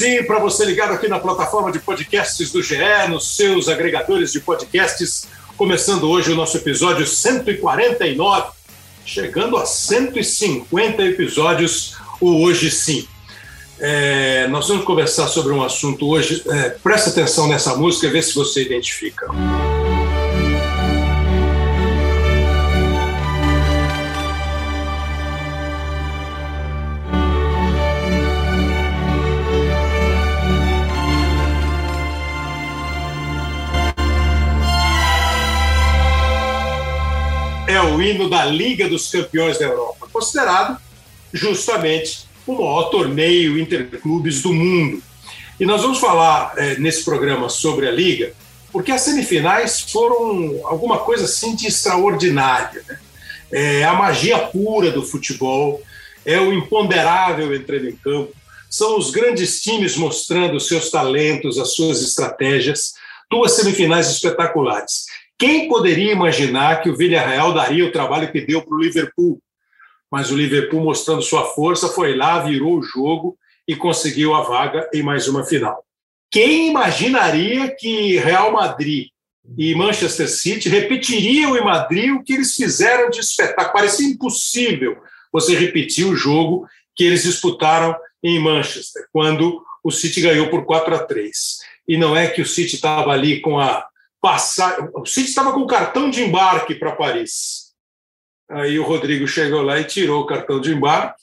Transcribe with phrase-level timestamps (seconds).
[0.00, 2.78] Sim, para você ligado aqui na plataforma de podcasts do GE,
[3.10, 5.26] nos seus agregadores de podcasts,
[5.58, 8.48] começando hoje o nosso episódio 149,
[9.04, 13.06] chegando a 150 episódios, o Hoje Sim.
[13.78, 16.42] É, nós vamos conversar sobre um assunto hoje.
[16.48, 19.26] É, presta atenção nessa música e vê se você identifica.
[19.26, 19.79] é
[38.00, 40.80] o hino da Liga dos Campeões da Europa, considerado
[41.32, 45.02] justamente o maior torneio interclubes do mundo.
[45.58, 48.32] E nós vamos falar é, nesse programa sobre a Liga,
[48.72, 52.82] porque as semifinais foram alguma coisa assim de extraordinária.
[52.88, 52.98] Né?
[53.52, 55.82] É a magia pura do futebol,
[56.24, 58.32] é o imponderável entrando em campo,
[58.70, 62.94] são os grandes times mostrando seus talentos, as suas estratégias,
[63.30, 65.09] duas semifinais espetaculares.
[65.40, 69.40] Quem poderia imaginar que o Villarreal daria o trabalho que deu para o Liverpool?
[70.12, 74.86] Mas o Liverpool, mostrando sua força, foi lá, virou o jogo e conseguiu a vaga
[74.92, 75.82] em mais uma final.
[76.30, 79.08] Quem imaginaria que Real Madrid
[79.56, 83.72] e Manchester City repetiriam em Madrid o que eles fizeram de espetáculo?
[83.72, 84.98] Parecia impossível
[85.32, 90.94] você repetir o jogo que eles disputaram em Manchester, quando o City ganhou por 4
[90.94, 91.60] a 3.
[91.88, 93.88] E não é que o City estava ali com a
[94.20, 94.88] passar.
[94.94, 97.70] O City estava com cartão de embarque para Paris.
[98.50, 101.22] Aí o Rodrigo chegou lá e tirou o cartão de embarque.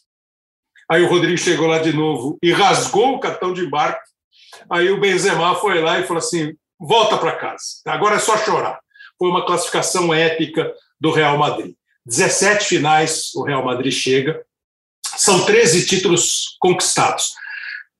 [0.89, 4.07] Aí o Rodrigo chegou lá de novo e rasgou o cartão de embarque.
[4.69, 8.79] Aí o Benzema foi lá e falou assim: volta para casa, agora é só chorar.
[9.19, 11.75] Foi uma classificação épica do Real Madrid.
[12.05, 14.41] 17 finais o Real Madrid chega,
[15.17, 17.33] são 13 títulos conquistados.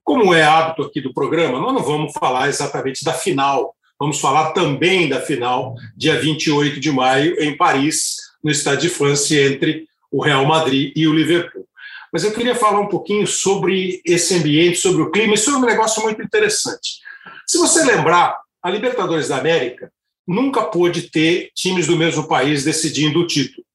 [0.02, 4.52] Como é hábito aqui do programa, nós não vamos falar exatamente da final Vamos falar
[4.52, 10.24] também da final, dia 28 de maio, em Paris, no Stade de France, entre o
[10.24, 11.68] Real Madrid e o Liverpool.
[12.14, 15.34] Mas eu queria falar um pouquinho sobre esse ambiente, sobre o clima.
[15.34, 17.00] Isso é um negócio muito interessante.
[17.46, 19.92] Se você lembrar, a Libertadores da América
[20.28, 23.66] nunca pôde ter times do mesmo país decidindo o título.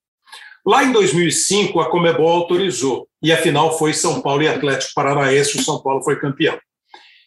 [0.64, 5.58] Lá em 2005, a Comebol autorizou, e a final foi São Paulo e Atlético Paranaense,
[5.58, 6.56] o São Paulo foi campeão.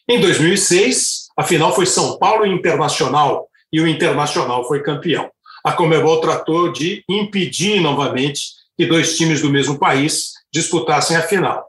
[0.08, 5.30] Em 2006, a final foi São Paulo Internacional e o Internacional foi campeão.
[5.64, 8.40] A Comebol tratou de impedir novamente
[8.76, 11.66] que dois times do mesmo país disputassem a final.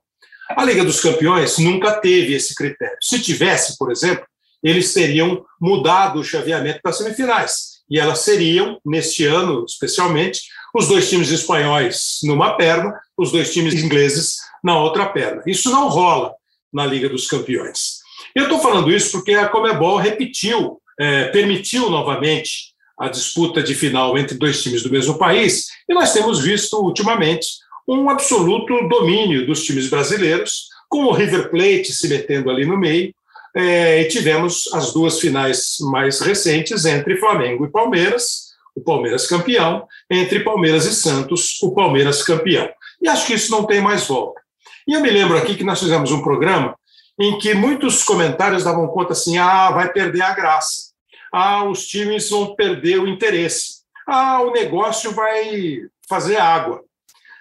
[0.50, 2.95] A Liga dos Campeões nunca teve esse critério.
[3.01, 4.25] Se tivesse, por exemplo,
[4.63, 7.78] eles teriam mudado o chaveamento das semifinais.
[7.89, 10.41] E elas seriam, neste ano especialmente,
[10.73, 15.41] os dois times espanhóis numa perna, os dois times ingleses na outra perna.
[15.45, 16.34] Isso não rola
[16.72, 17.97] na Liga dos Campeões.
[18.38, 24.16] Eu estou falando isso porque a Comebol repetiu, é, permitiu novamente a disputa de final
[24.16, 27.47] entre dois times do mesmo país, e nós temos visto ultimamente
[27.88, 33.12] um absoluto domínio dos times brasileiros, com o River Plate se metendo ali no meio,
[33.56, 39.88] é, e tivemos as duas finais mais recentes entre Flamengo e Palmeiras, o Palmeiras campeão,
[40.12, 42.70] entre Palmeiras e Santos, o Palmeiras campeão.
[43.02, 44.40] E acho que isso não tem mais volta.
[44.88, 46.76] E eu me lembro aqui que nós fizemos um programa
[47.19, 50.91] em que muitos comentários davam conta assim: ah, vai perder a graça,
[51.31, 56.83] ah, os times vão perder o interesse, ah, o negócio vai fazer água.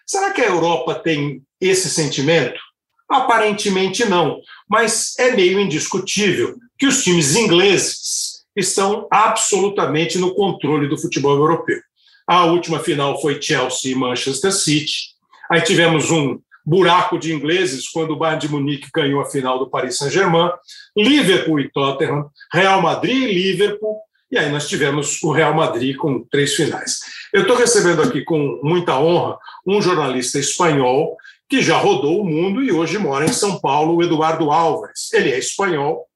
[0.07, 2.61] Será que a Europa tem esse sentimento?
[3.09, 10.99] Aparentemente não, mas é meio indiscutível que os times ingleses estão absolutamente no controle do
[10.99, 11.79] futebol europeu.
[12.27, 15.15] A última final foi Chelsea e Manchester City.
[15.51, 19.71] Aí tivemos um buraco de ingleses quando o Bayern de Munique ganhou a final do
[19.71, 20.51] Paris Saint-Germain,
[20.97, 26.25] Liverpool e Tottenham, Real Madrid e Liverpool, e aí nós tivemos o Real Madrid com
[26.25, 26.99] três finais.
[27.33, 31.17] Eu estou recebendo aqui com muita honra um jornalista espanhol
[31.49, 35.13] que já rodou o mundo e hoje mora em São Paulo, o Eduardo Álvares.
[35.13, 36.09] Ele é espanhol,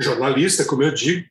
[0.00, 1.26] jornalista, como eu digo,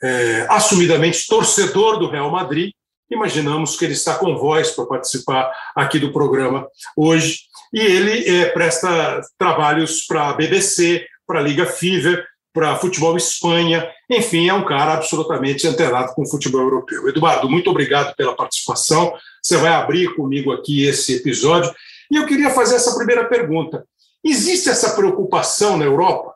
[0.00, 2.70] é, assumidamente torcedor do Real Madrid.
[3.10, 7.38] Imaginamos que ele está com voz para participar aqui do programa hoje
[7.74, 13.90] e ele é, presta trabalhos para a BBC, para a Liga Fever, para Futebol Espanha,
[14.08, 17.08] enfim, é um cara absolutamente antenado com o futebol europeu.
[17.08, 19.12] Eduardo, muito obrigado pela participação.
[19.42, 21.74] Você vai abrir comigo aqui esse episódio.
[22.08, 23.84] E eu queria fazer essa primeira pergunta.
[24.22, 26.33] Existe essa preocupação na Europa?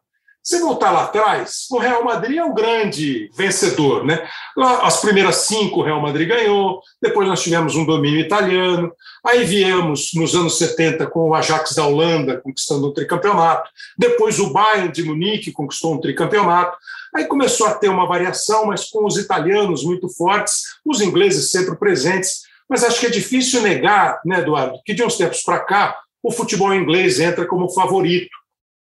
[0.48, 4.02] Se voltar lá atrás, o Real Madrid é o grande vencedor.
[4.02, 4.26] Né?
[4.56, 8.90] Lá, as primeiras cinco o Real Madrid ganhou, depois nós tivemos um domínio italiano,
[9.22, 13.68] aí viemos nos anos 70 com o Ajax da Holanda conquistando um tricampeonato,
[13.98, 16.78] depois o Bayern de Munique conquistou um tricampeonato,
[17.14, 21.76] aí começou a ter uma variação, mas com os italianos muito fortes, os ingleses sempre
[21.76, 26.00] presentes, mas acho que é difícil negar, né, Eduardo, que de uns tempos para cá
[26.22, 28.30] o futebol inglês entra como favorito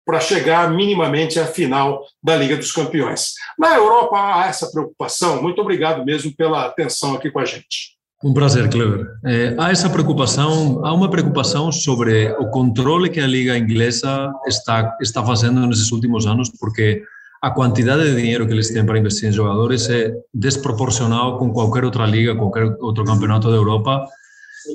[0.04, 3.34] para chegar minimamente à final da Liga dos Campeões.
[3.58, 5.42] Na Europa há essa preocupação.
[5.42, 7.98] Muito obrigado mesmo pela atenção aqui com a gente.
[8.22, 9.06] Um prazer, Cleber.
[9.24, 14.94] É, há essa preocupação, há uma preocupação sobre o controle que a liga inglesa está
[15.00, 17.02] está fazendo nesses últimos anos, porque
[17.40, 21.82] a quantidade de dinheiro que eles têm para investir em jogadores é desproporcional com qualquer
[21.82, 24.04] outra liga, qualquer outro campeonato da Europa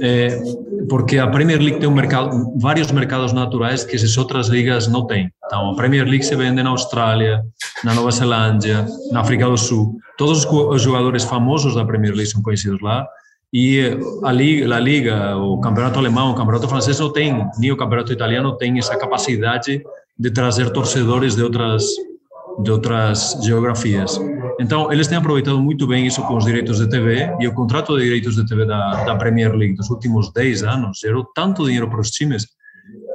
[0.01, 0.41] é,
[0.89, 5.05] porque a Premier League tem um mercado, vários mercados naturais que essas outras ligas não
[5.05, 5.31] têm.
[5.45, 7.43] Então, a Premier League se vende na Austrália,
[7.83, 9.97] na Nova Zelândia, na África do Sul.
[10.17, 13.07] Todos os jogadores famosos da Premier League são conhecidos lá.
[13.53, 17.77] E a liga, a liga, o campeonato alemão, o campeonato francês não tem, nem o
[17.77, 19.81] campeonato italiano tem essa capacidade
[20.17, 21.85] de trazer torcedores de outras
[22.59, 24.19] de outras geografias.
[24.59, 27.97] Então, eles têm aproveitado muito bem isso com os direitos de TV e o contrato
[27.97, 31.89] de direitos de TV da, da Premier League dos últimos 10 anos gerou tanto dinheiro
[31.89, 32.47] para os times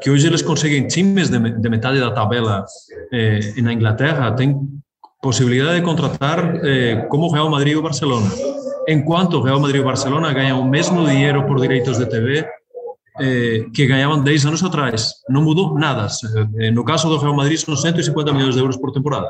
[0.02, 2.64] que hoje eles conseguem times de, de metade da tabela
[3.12, 4.56] eh, na Inglaterra têm
[5.22, 8.31] possibilidade de contratar eh, como Real Madrid ou Barcelona.
[8.88, 12.46] Enquanto Real Madrid e Barcelona ganham o mesmo dinheiro por direitos de TV
[13.20, 15.12] eh, que ganhavam 10 anos atrás.
[15.28, 16.06] Não mudou nada.
[16.58, 19.28] Eh, no caso do Real Madrid, são 150 milhões de euros por temporada.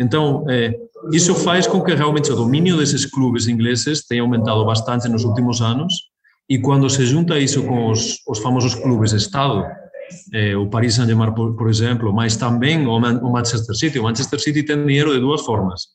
[0.00, 0.74] Então, eh,
[1.12, 5.60] isso faz com que realmente o domínio desses clubes ingleses tenha aumentado bastante nos últimos
[5.60, 5.94] anos.
[6.48, 9.64] E quando se junta isso com os, os famosos clubes Estado,
[10.32, 13.98] eh, o Paris Saint-Germain, por, por, exemplo, mas também o, Man, o, Manchester City.
[13.98, 15.86] O Manchester City tem dinheiro de duas formas: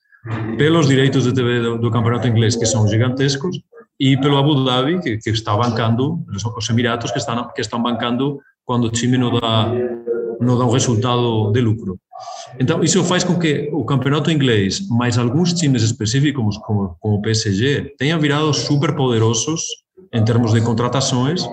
[0.57, 3.59] pelos direitos de TV do, do campeonato inglês, que são gigantescos,
[3.99, 6.23] e pelo Abu Dhabi, que, que está bancando,
[6.57, 9.71] os Emiratos que estão, que estão bancando quando o time não dá,
[10.39, 11.99] não dá um resultado de lucro.
[12.59, 17.21] Então, isso faz com que o campeonato inglês, mais alguns times específicos, como, como o
[17.21, 19.61] PSG, tenham virado super poderosos
[20.13, 21.45] em termos de contratações.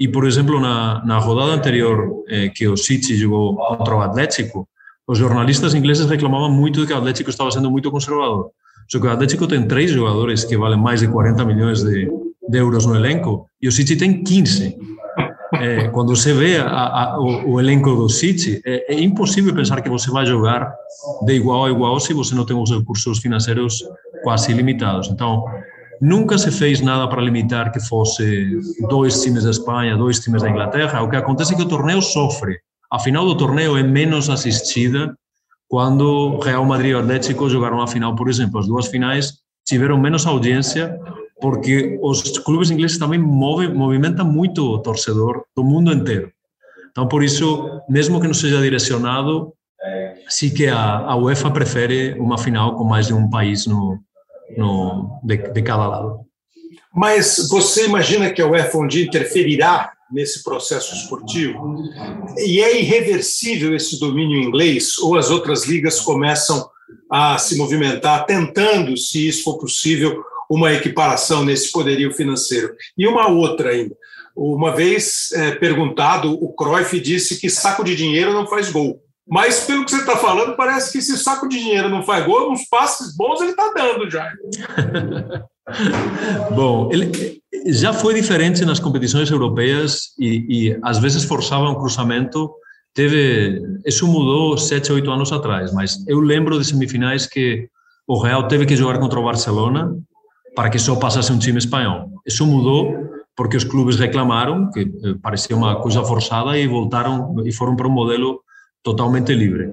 [0.00, 4.68] E, por exemplo, na, na rodada anterior eh, que o City jogou contra o Atlético,
[5.08, 8.50] os jornalistas ingleses reclamavam muito de que o Atlético estava sendo muito conservador.
[8.88, 12.08] Só que o Atlético tem três jogadores que valem mais de 40 milhões de,
[12.48, 14.76] de euros no elenco e o City tem 15.
[15.54, 19.80] É, quando você vê a, a, o, o, elenco do City, é, é, impossível pensar
[19.80, 20.74] que você vai jogar
[21.24, 23.82] de igual a igual se você não tem os recursos financeiros
[24.22, 25.08] quase ilimitados.
[25.08, 25.44] Então,
[26.00, 30.50] nunca se fez nada para limitar que fosse dois times da Espanha, dois times da
[30.50, 31.02] Inglaterra.
[31.02, 32.58] O que acontece é que o torneio sofre.
[32.92, 35.16] A final do torneio é menos assistida
[35.68, 38.60] quando Real Madrid e Atlético jogaram a final, por exemplo.
[38.60, 39.34] As duas finais
[39.64, 40.98] tiveram menos audiência
[41.40, 46.30] porque os clubes ingleses também movem, movimentam muito o torcedor do mundo inteiro.
[46.90, 49.52] Então, por isso, mesmo que não seja direcionado,
[50.28, 53.98] sim que a, a UEFA prefere uma final com mais de um país no,
[54.56, 56.20] no, de, de cada lado.
[56.94, 61.82] Mas você imagina que a UEFA um dia interferirá nesse processo esportivo?
[62.38, 66.68] E é irreversível esse domínio inglês ou as outras ligas começam
[67.10, 72.74] a se movimentar tentando, se isso for possível, uma equiparação nesse poderio financeiro?
[72.96, 73.96] E uma outra ainda.
[74.36, 79.02] Uma vez é, perguntado, o Cruyff disse que saco de dinheiro não faz gol.
[79.28, 82.52] Mas, pelo que você está falando, parece que se saco de dinheiro não faz gol,
[82.52, 84.30] uns passes bons ele está dando já.
[86.54, 92.50] Bom, ele já foi diferente nas competições europeias e, e às vezes forçava um cruzamento.
[92.94, 97.68] Teve, isso mudou sete, oito anos atrás, mas eu lembro de semifinais que
[98.06, 99.94] o Real teve que jogar contra o Barcelona
[100.54, 102.10] para que só passasse um time espanhol.
[102.24, 102.94] Isso mudou
[103.36, 107.86] porque os clubes reclamaram que eh, parecia uma coisa forçada e voltaram e foram para
[107.86, 108.40] um modelo
[108.82, 109.70] totalmente livre.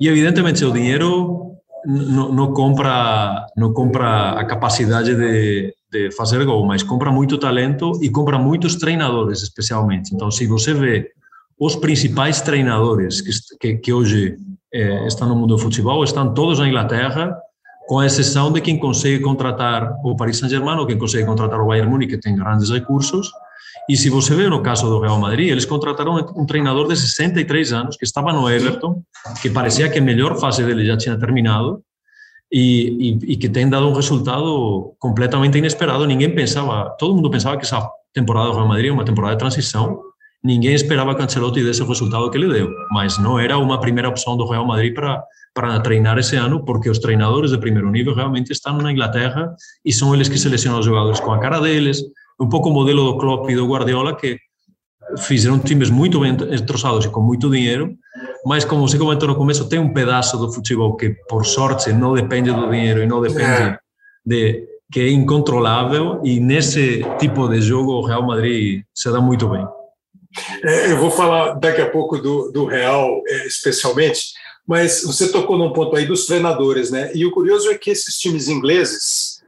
[0.00, 1.51] E evidentemente o dinheiro
[1.86, 8.38] não, compra compra a capacidade de, de fazer gol, mas compra muito talento e compra
[8.38, 10.14] muitos treinadores, especialmente.
[10.14, 11.10] Então, se você vê
[11.58, 14.36] os principais treinadores que, que, que hoje
[14.72, 17.36] eh, estão no mundo do futebol, estão todos na Inglaterra,
[17.86, 21.90] com exceção de quem consegue contratar o Paris Saint-Germain ou quem consegue contratar o Bayern
[21.90, 23.30] Munique, que tem grandes recursos,
[23.88, 27.72] e se você vê no caso do Real Madrid, eles contrataram um treinador de 63
[27.72, 29.02] anos que estava no Everton,
[29.40, 31.82] que parecia que a melhor fase dele já tinha terminado
[32.52, 36.06] e, e, e que tem dado um resultado completamente inesperado.
[36.06, 39.40] Ninguém pensava, todo mundo pensava que essa temporada do Real Madrid é uma temporada de
[39.40, 40.00] transição
[40.42, 44.08] ninguém esperava que Ancelotti desse o resultado que ele deu, mas não era uma primeira
[44.08, 45.22] opção do Real Madrid para
[45.54, 49.92] para treinar esse ano, porque os treinadores de primeiro nível realmente estão na Inglaterra e
[49.92, 52.02] são eles que selecionam os jogadores com a cara deles,
[52.42, 54.38] um pouco o modelo do Klopp e do Guardiola, que
[55.18, 57.94] fizeram times muito bem entrosados e com muito dinheiro,
[58.44, 62.14] mas como você comentou no começo, tem um pedaço do futebol que, por sorte, não
[62.14, 63.78] depende do dinheiro e não depende é.
[64.24, 69.48] de que é incontrolável e nesse tipo de jogo o Real Madrid se dá muito
[69.48, 69.66] bem.
[70.64, 74.32] É, eu vou falar daqui a pouco do, do Real, é, especialmente,
[74.66, 77.10] mas você tocou num ponto aí dos treinadores, né?
[77.14, 79.40] E o curioso é que esses times ingleses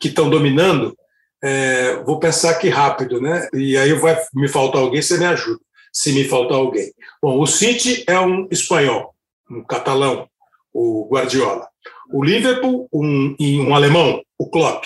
[0.00, 0.96] que estão dominando,
[1.42, 3.48] é, vou pensar aqui rápido, né?
[3.52, 5.60] E aí vai me faltar alguém, você me ajuda,
[5.92, 6.92] se me faltar alguém.
[7.22, 9.14] Bom, o City é um espanhol,
[9.50, 10.28] um catalão,
[10.72, 11.68] o Guardiola.
[12.10, 14.84] O Liverpool, um, um alemão, o Klopp.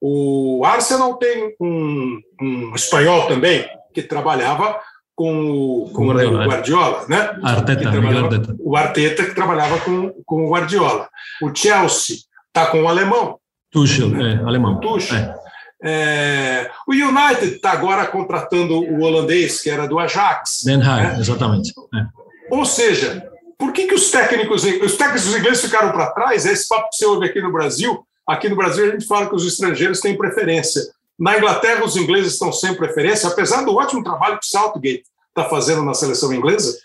[0.00, 4.80] O Arsenal tem um, um espanhol também, que trabalhava
[5.14, 7.16] com o, com Guardiola, o Guardiola né?
[7.42, 8.56] Arteta, Arteta.
[8.60, 11.08] O Arteta que trabalhava com, com o Guardiola.
[11.42, 13.38] O Chelsea está com o alemão.
[13.70, 14.40] Tuchel, né?
[14.40, 14.78] é, alemão.
[14.78, 15.18] Tuchel.
[15.18, 15.47] É.
[15.82, 20.62] É, o United está agora contratando o holandês, que era do Ajax.
[20.64, 21.20] Den Haag, né?
[21.20, 21.72] exatamente.
[21.94, 22.06] É.
[22.50, 26.46] Ou seja, por que, que os técnicos os técnicos ingleses ficaram para trás?
[26.46, 28.06] É esse papo que você ouve aqui no Brasil.
[28.26, 30.82] Aqui no Brasil a gente fala que os estrangeiros têm preferência.
[31.18, 35.48] Na Inglaterra, os ingleses estão sem preferência, apesar do ótimo trabalho que o Southgate está
[35.48, 36.78] fazendo na seleção inglesa.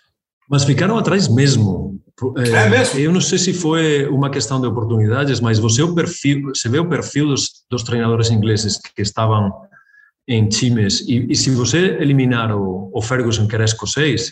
[0.49, 1.92] Mas ficaram atrás mesmo.
[2.37, 2.99] É, é, mesmo?
[2.99, 6.79] Eu não sei se foi uma questão de oportunidades, mas você, o perfil, você vê
[6.79, 9.51] o perfil dos, dos treinadores ingleses que estavam
[10.27, 14.31] em times, e, e se você eliminar o, o, Ferguson, que era escocês,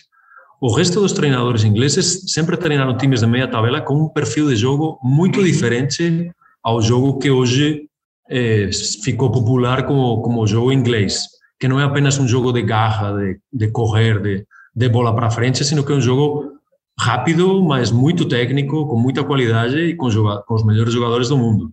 [0.62, 4.56] o resto dos treinadores ingleses sempre treinaram times de meia tabela com um perfil de
[4.56, 5.46] jogo muito uhum.
[5.46, 6.32] diferente
[6.64, 7.90] ao jogo que hoje
[8.30, 8.70] eh,
[9.04, 11.28] ficou popular como, como jogo inglês,
[11.60, 15.32] que não é apenas um jogo de garra, de, de correr, de, de bola para
[15.32, 16.61] frente, sino que é um jogo
[17.00, 20.10] rápido, mas muito técnico, com muita qualidade e com,
[20.46, 21.72] com os melhores jogadores do mundo.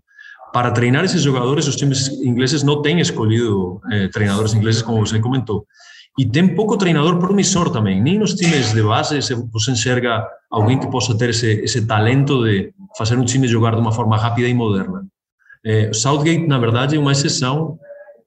[0.52, 5.20] Para treinar esses jogadores, os times ingleses não têm escolhido eh, treinadores ingleses, como você
[5.20, 5.66] comentou.
[6.18, 8.02] E tem pouco treinador promissor também.
[8.02, 9.20] Nem nos times de base
[9.52, 13.80] você enxerga alguém que possa ter esse, esse talento de fazer um time jogar de
[13.80, 15.06] uma forma rápida e moderna.
[15.64, 17.78] Eh, Southgate, na verdade, é uma exceção.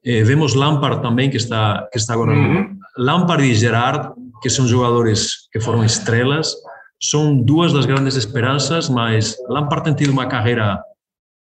[0.04, 2.32] Eh, vemos Lampard também, que está, que está agora.
[2.32, 2.76] Uhum.
[2.96, 6.54] Lampard e Gerard, que são jogadores que foram estrelas,
[7.02, 10.80] são duas das grandes esperanças, mas Lampard tem tido uma carreira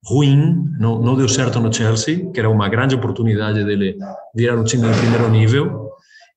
[0.04, 3.96] ruim, não, não deu certo no Chelsea, que era uma grande oportunidade dele
[4.34, 5.88] virar um time de primeiro nível.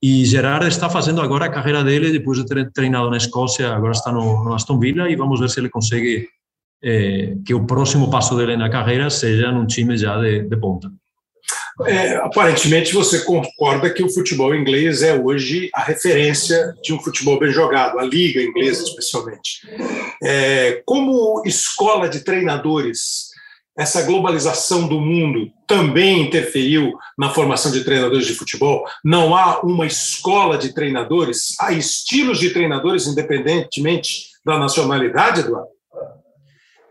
[0.02, 3.92] E Gerard está fazendo agora a carreira dele depois de ter treinado na Escócia, agora
[3.92, 6.28] está no, no Aston Villa e vamos ver se ele consegue
[6.84, 10.92] é, que o próximo passo dele na carreira seja num time já de, de ponta.
[11.88, 17.40] É, aparentemente você concorda que o futebol inglês é hoje a referência de um futebol
[17.40, 19.62] bem jogado, a liga inglesa especialmente.
[20.24, 23.30] É, como escola de treinadores,
[23.78, 28.86] essa globalização do mundo também interferiu na formação de treinadores de futebol?
[29.04, 31.56] Não há uma escola de treinadores?
[31.60, 35.70] Há estilos de treinadores independentemente da nacionalidade, Eduardo?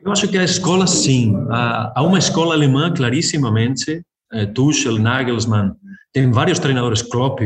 [0.03, 1.35] Eu acho que a escola, sim.
[1.51, 4.03] Há uma escola alemã, clarissimamente,
[4.55, 5.73] Tuchel, Nagelsmann,
[6.13, 7.41] tem vários treinadores Klopp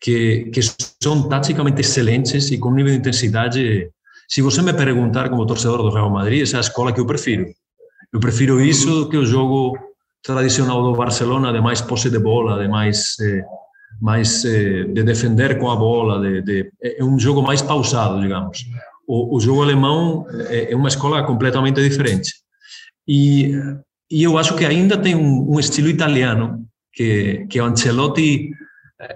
[0.00, 0.60] que, que
[1.02, 3.90] são taticamente excelentes e com nível de intensidade.
[4.28, 7.06] Se você me perguntar como torcedor do Real Madrid, essa é a escola que eu
[7.06, 7.46] prefiro.
[8.12, 9.78] Eu prefiro isso do que o jogo
[10.22, 13.42] tradicional do Barcelona, de mais posse de bola, de mais, eh,
[14.00, 18.58] mais eh, de defender com a bola, de, de, é um jogo mais pausado, digamos
[19.10, 22.32] o, o jogo alemão é, é uma escola completamente diferente.
[23.08, 23.52] E,
[24.10, 28.50] e eu acho que ainda tem um, um estilo italiano, que, que o Ancelotti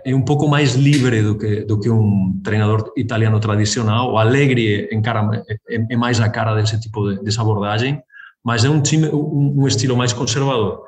[0.04, 4.12] é um pouco mais livre do que do que um treinador italiano tradicional.
[4.12, 8.00] O Allegri encara, é, é mais a cara desse tipo de, dessa abordagem,
[8.42, 10.84] mas é um time um, um estilo mais conservador.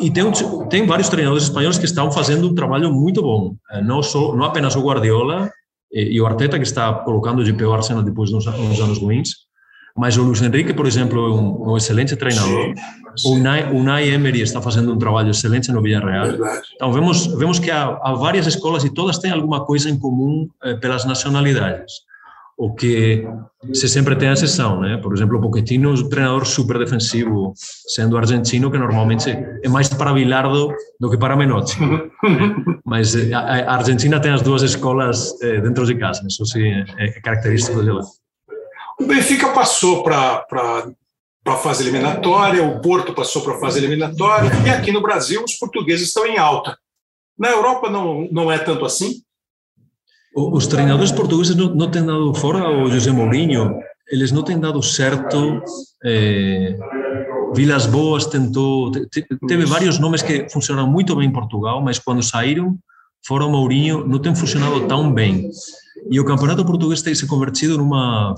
[0.00, 0.24] E tem,
[0.70, 3.56] tem vários treinadores espanhóis que estão fazendo um trabalho muito bom.
[3.82, 5.50] Não só não apenas o Guardiola,
[5.90, 9.30] e, o Arteta que está colocando o Arsenal depois de uns, uns anos ruins,
[9.96, 12.74] mas o Luiz Henrique, por exemplo, é um, um excelente treinador.
[13.24, 16.36] O Unai, Unai Emery está fazendo um trabalho excelente no Villarreal.
[16.74, 20.48] Então vemos vemos que há, há, várias escolas e todas têm alguma coisa em comum
[20.64, 21.92] eh, pelas nacionalidades.
[22.56, 23.26] O que
[23.72, 24.96] se sempre tem a exceção, né?
[24.96, 29.88] Por exemplo, o Pochettino é um treinador super defensivo, sendo argentino, que normalmente é mais
[29.88, 31.76] para Bilardo do que para Menotti.
[32.84, 36.64] Mas eh, a Argentina tem as duas escolas eh, dentro de casa, isso sim
[36.98, 38.00] é característico dela.
[39.00, 40.46] O Benfica passou para
[41.46, 45.54] a fase eliminatória, o Porto passou para a fase eliminatória, e aqui no Brasil os
[45.54, 46.78] portugueses estão em alta.
[47.38, 49.22] Na Europa não, não é tanto assim?
[50.36, 54.82] Os treinadores portugueses não, não têm dado, fora o José Mourinho, eles não têm dado
[54.82, 55.62] certo.
[56.04, 56.76] Eh,
[57.54, 58.90] Vilas Boas tentou,
[59.46, 62.76] teve vários nomes que funcionaram muito bem em Portugal, mas quando saíram,
[63.24, 65.50] fora o Mourinho, não tem funcionado tão bem.
[66.10, 68.34] E o campeonato português tem se convertido numa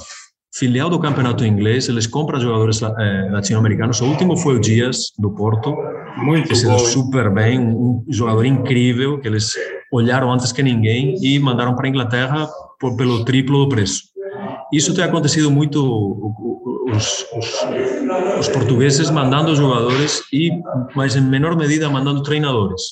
[0.55, 4.01] filial do campeonato inglês, eles compram jogadores eh, latino-americanos.
[4.01, 5.77] O último foi o Dias, do Porto.
[6.17, 9.53] Muito que se deu super bem, um jogador incrível, que eles
[9.93, 12.49] olharam antes que ninguém e mandaram para a Inglaterra
[12.81, 14.05] por, pelo triplo do preço.
[14.73, 16.33] Isso tem acontecido muito,
[16.91, 17.67] os, os,
[18.41, 20.51] os portugueses mandando jogadores e,
[20.95, 22.83] mas em menor medida, mandando treinadores.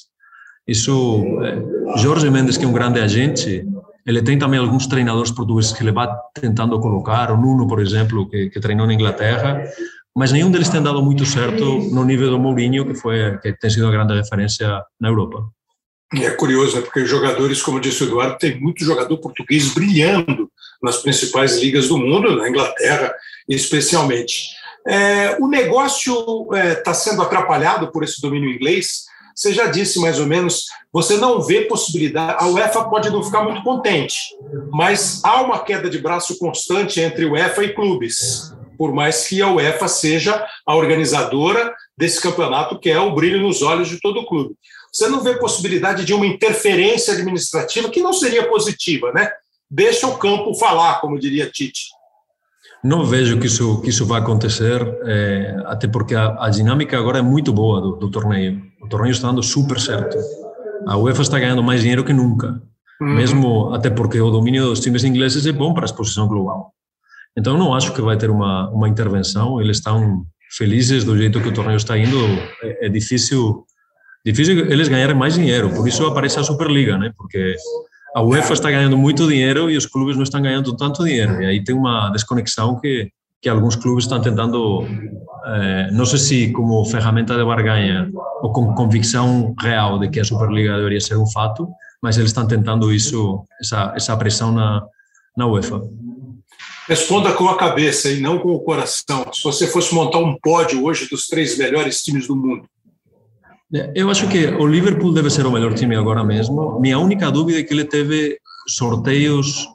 [0.66, 3.66] Isso, eh, Jorge Mendes, que é um grande agente,
[4.06, 8.28] ele tem também alguns treinadores portugueses que ele vai tentando colocar, o Nuno, por exemplo,
[8.28, 9.64] que, que treinou na Inglaterra,
[10.16, 13.70] mas nenhum deles tem dado muito certo no nível do Mourinho, que foi que tem
[13.70, 15.48] sido a grande referência na Europa.
[16.14, 16.82] É curioso, né?
[16.82, 20.48] porque jogadores, como disse o Eduardo, tem muito jogador português brilhando
[20.82, 23.12] nas principais ligas do mundo, na Inglaterra
[23.48, 24.50] especialmente.
[24.86, 29.98] É, o negócio está é, tá sendo atrapalhado por esse domínio inglês, você já disse
[30.00, 32.36] mais ou menos, você não vê possibilidade.
[32.38, 34.16] A UEFA pode não ficar muito contente,
[34.70, 39.50] mas há uma queda de braço constante entre UEFA e clubes, por mais que a
[39.50, 44.26] UEFA seja a organizadora desse campeonato, que é o brilho nos olhos de todo o
[44.26, 44.54] clube.
[44.92, 49.28] Você não vê possibilidade de uma interferência administrativa que não seria positiva, né?
[49.68, 51.86] Deixa o campo falar, como diria Tite.
[52.84, 57.18] Não vejo que isso que isso vai acontecer, é, até porque a, a, dinâmica agora
[57.18, 58.60] é muito boa do, do, torneio.
[58.84, 60.16] O torneio está dando super certo.
[60.86, 62.62] A UEFA está ganhando mais dinheiro que nunca,
[63.00, 63.14] uhum.
[63.14, 66.72] mesmo até porque o domínio dos times ingleses é bom para a exposição global.
[67.36, 69.60] Então não acho que vai ter uma uma intervenção.
[69.60, 70.24] Eles estão
[70.56, 72.18] felizes do jeito que o torneio está indo.
[72.62, 73.64] É, é difícil
[74.24, 75.70] difícil eles ganharem mais dinheiro.
[75.70, 77.12] Por isso aparece a Superliga, né?
[77.16, 77.56] Porque
[78.14, 81.42] a UEFA está ganhando muito dinheiro e os clubes não estão ganhando tanto dinheiro.
[81.42, 83.10] E aí tem uma desconexão que,
[83.44, 84.86] que alguns clubes estão tentando,
[85.46, 90.24] eh, não sei se como ferramenta de barganha ou com convicção real de que a
[90.24, 91.68] Superliga deveria ser um fato,
[92.02, 94.82] mas eles estão tentando isso, essa, essa pressão na,
[95.36, 95.82] na UEFA.
[96.88, 99.26] Responda com a cabeça e não com o coração.
[99.30, 102.66] Se você fosse montar um pódio hoje dos três melhores times do mundo,
[103.94, 106.80] eu acho que o Liverpool deve ser o melhor time agora mesmo.
[106.80, 109.68] Minha única dúvida é que ele teve sorteios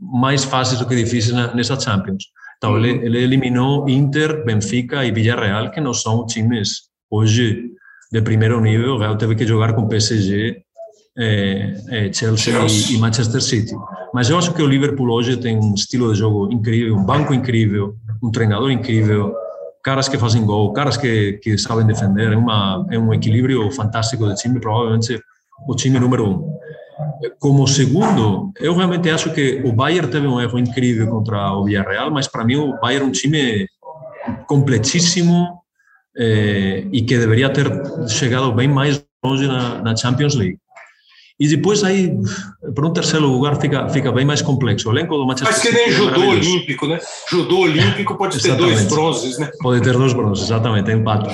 [0.00, 2.24] mais fáceis do que difíceis nessa Champions.
[2.60, 7.70] Então, ele, ele eliminou Inter, Benfica e Villarreal, que não são times hoje
[8.12, 8.96] de primeiro nível.
[8.96, 10.62] O Real teve que jogar com PSG,
[11.16, 13.74] é, é, Chelsea e, e, Manchester City.
[14.12, 17.32] Mas eu acho que o Liverpool hoje tem um estilo de jogo incrível, um banco
[17.32, 19.34] incrível, um treinador incrível,
[19.82, 24.26] caras que fazem gol, caras que, que sabem defender, é, uma, é um equilíbrio fantástico
[24.26, 25.18] do time, provavelmente
[25.66, 26.58] o time número um.
[27.38, 32.10] Como segundo, eu realmente acho que o Bayern teve um erro incrível contra o Villarreal,
[32.10, 33.66] mas para mim o Bayern é um time
[34.46, 35.60] completíssimo
[36.16, 37.66] eh, e que deveria ter
[38.08, 40.58] chegado bem mais longe na, na Champions League.
[41.40, 42.14] E depois aí,
[42.74, 44.90] para um terceiro lugar, fica, fica bem mais complexo.
[44.90, 47.00] O elenco do Manchester Mas que nem judô olímpico, né?
[47.30, 49.50] Judô olímpico pode ter dois bronzes, né?
[49.62, 51.30] Pode ter dois bronzes, exatamente, empata.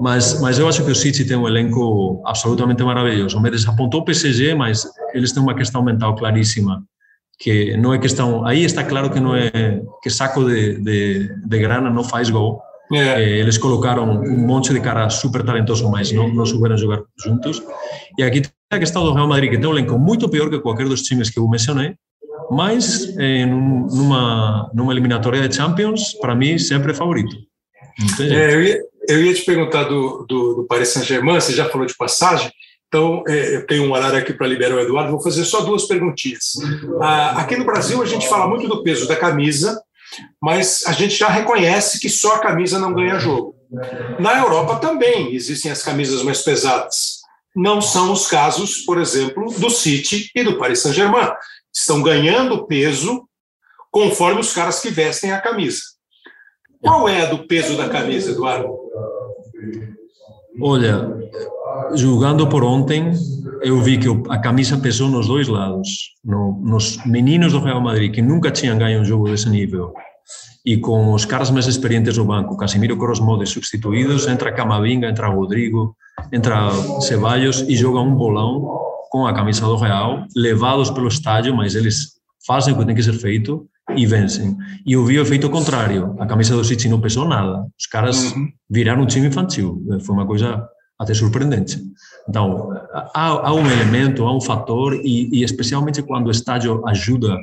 [0.00, 3.38] Mas, mas eu acho que o City tem um elenco absolutamente maravilhoso.
[3.38, 6.82] O Mendes apontou o PSG, mas eles têm uma questão mental claríssima,
[7.38, 8.44] que não é questão...
[8.46, 9.50] Aí está claro que não é
[10.02, 12.60] que saco de, de, de grana não faz gol.
[12.92, 13.22] É.
[13.22, 17.62] Eh, eles colocaram um monte de cara super talentoso, mas não, não souberam jogar juntos.
[18.18, 20.88] E aqui a questão do Real Madrid, que tem um elenco muito pior que qualquer
[20.88, 21.94] dos times que eu mencionei,
[22.50, 27.36] mas eh, numa, numa eliminatória de Champions, para mim, sempre é favorito.
[28.20, 28.78] É, eu, ia,
[29.08, 32.50] eu, ia, te perguntar do, do, do Paris Saint-Germain, você já falou de passagem,
[32.88, 35.86] então é, eu tenho um horário aqui para liberar o Eduardo, vou fazer só duas
[35.86, 36.52] perguntinhas.
[37.00, 39.80] Ah, aqui no Brasil, a gente fala muito do peso da camisa,
[40.40, 43.54] mas a gente já reconhece que só a camisa não ganha jogo.
[44.20, 47.16] Na Europa também existem as camisas mais pesadas
[47.56, 51.32] não são os casos, por exemplo, do City e do Paris Saint-Germain.
[51.74, 53.26] Estão ganhando peso
[53.90, 55.80] conforme os caras que vestem a camisa.
[56.80, 58.68] Qual é a do peso da camisa, Eduardo?
[60.60, 61.16] Olha,
[61.94, 63.12] julgando por ontem,
[63.62, 66.14] eu vi que a camisa pesou nos dois lados.
[66.24, 69.92] No, nos meninos do Real Madrid, que nunca tinham ganho um jogo desse nível,
[70.64, 75.96] e com os caras mais experientes do banco, Casimiro Crosmode substituídos, entra Camavinga, entra Rodrigo,
[76.32, 81.74] entra Ceballos e joga um bolão com a camisa do Real, levados pelo estádio, mas
[81.74, 84.56] eles fazem o que tem que ser feito e vencem.
[84.84, 86.16] E eu vi o efeito contrário.
[86.18, 87.66] A camisa do City não pesou nada.
[87.78, 88.34] Os caras
[88.68, 89.82] viraram um time infantil.
[90.00, 90.66] Foi uma coisa
[90.98, 91.80] até surpreendente.
[92.28, 92.72] Então,
[93.14, 97.36] há, há um elemento, há um fator, e, e especialmente quando o estádio ajuda,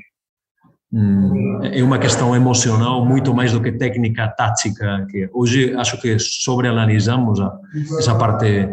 [0.91, 5.05] hum, é uma questão emocional muito mais do que técnica tática.
[5.09, 7.39] Que hoje acho que sobreanalisamos
[7.97, 8.69] essa parte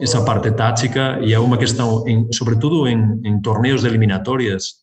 [0.00, 4.76] essa parte tática e é uma questão, em, sobretudo em, em torneios de eliminatórias,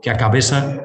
[0.00, 0.82] que a cabeça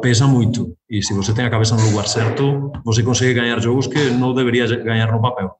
[0.00, 0.76] pesa muito.
[0.88, 4.34] E se você tem a cabeça no lugar certo, você consegue ganhar jogos que não
[4.34, 5.52] deveria ganhar no papel.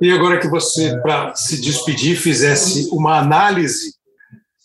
[0.00, 3.94] E agora que você, para se despedir, fizesse uma análise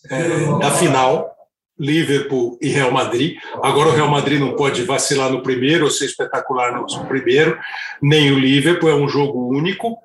[0.09, 1.31] é, da final,
[1.79, 3.37] Liverpool e Real Madrid.
[3.63, 7.57] Agora o Real Madrid não pode vacilar no primeiro ou ser espetacular no primeiro,
[8.01, 9.97] nem o Liverpool, é um jogo único.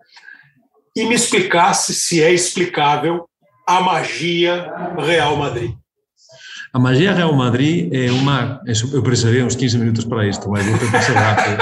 [0.97, 3.29] E me explicasse se é explicável
[3.67, 5.73] a magia Real Madrid.
[6.77, 8.61] A magia Real Madrid é uma.
[8.93, 11.57] Eu precisei uns 15 minutos para isto, mas vou tentar ser rápido.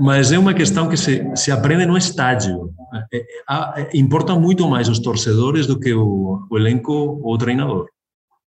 [0.00, 2.70] Mas é uma questão que se, se aprende no estádio.
[3.12, 7.86] É, é, importa muito mais os torcedores do que o, o elenco ou o treinador.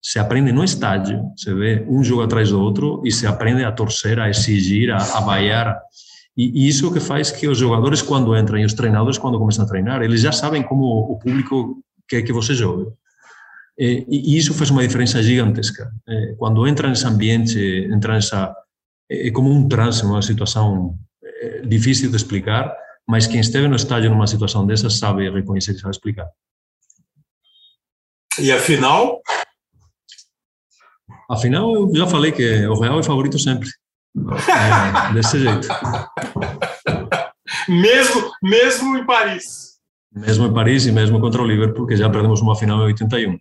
[0.01, 3.73] Se aprende no estádio, se vê um jogo atrás do outro e se aprende a
[3.73, 5.77] torcer, a exigir, a, a vaiar.
[6.37, 9.65] E, e isso que faz que os jogadores, quando entram, e os treinadores, quando começam
[9.65, 12.85] a treinar, eles já sabem como o público quer que você jogue.
[13.77, 15.91] E, e isso faz uma diferença gigantesca.
[16.37, 17.59] Quando entra nesse ambiente,
[17.91, 18.55] entra nessa.
[19.09, 20.97] É como um transe, uma situação
[21.67, 22.75] difícil de explicar,
[23.07, 26.27] mas quem esteve no estádio numa situação dessa sabe reconhecer e sabe explicar.
[28.39, 29.21] E afinal?
[31.29, 33.69] Afinal, eu já falei que o Real é favorito sempre.
[34.15, 35.67] É, desse jeito.
[37.67, 39.75] mesmo, mesmo em Paris.
[40.11, 43.37] Mesmo em Paris e mesmo contra o Liverpool, que já perdemos uma final em 81.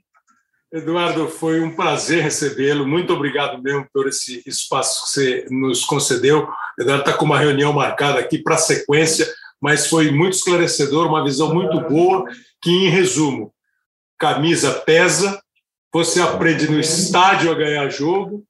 [0.75, 2.85] Eduardo, foi um prazer recebê-lo.
[2.85, 6.49] Muito obrigado mesmo por esse espaço que você nos concedeu.
[6.77, 11.55] Eduardo está com uma reunião marcada aqui para sequência, mas foi muito esclarecedor, uma visão
[11.55, 12.29] muito boa,
[12.61, 13.55] que, em resumo,
[14.19, 15.41] camisa pesa,
[15.93, 18.45] você aprende no estádio a ganhar jogo,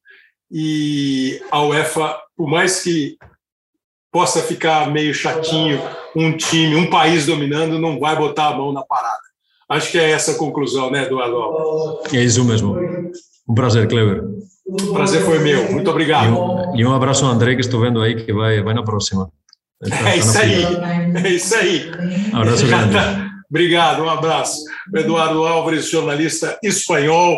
[0.51, 3.19] e a UEFA, por mais que
[4.11, 5.79] possa ficar meio chatinho
[6.17, 9.34] um time, um país dominando, não vai botar a mão na parada.
[9.69, 12.01] Acho que é essa a conclusão, né, Eduardo?
[12.13, 12.77] É isso mesmo.
[13.49, 14.25] Um prazer, Cleber.
[14.67, 15.71] O prazer foi meu.
[15.71, 16.27] Muito obrigado.
[16.27, 18.83] E um, e um abraço ao André, que estou vendo aí, que vai, vai na
[18.83, 19.31] próxima.
[19.89, 20.65] Tá, é, isso aí,
[21.25, 21.91] é isso aí.
[22.33, 22.93] Um abraço grande.
[22.95, 23.31] Tá.
[23.51, 24.65] Obrigado, um abraço.
[24.93, 27.37] O Eduardo Álvares, jornalista espanhol,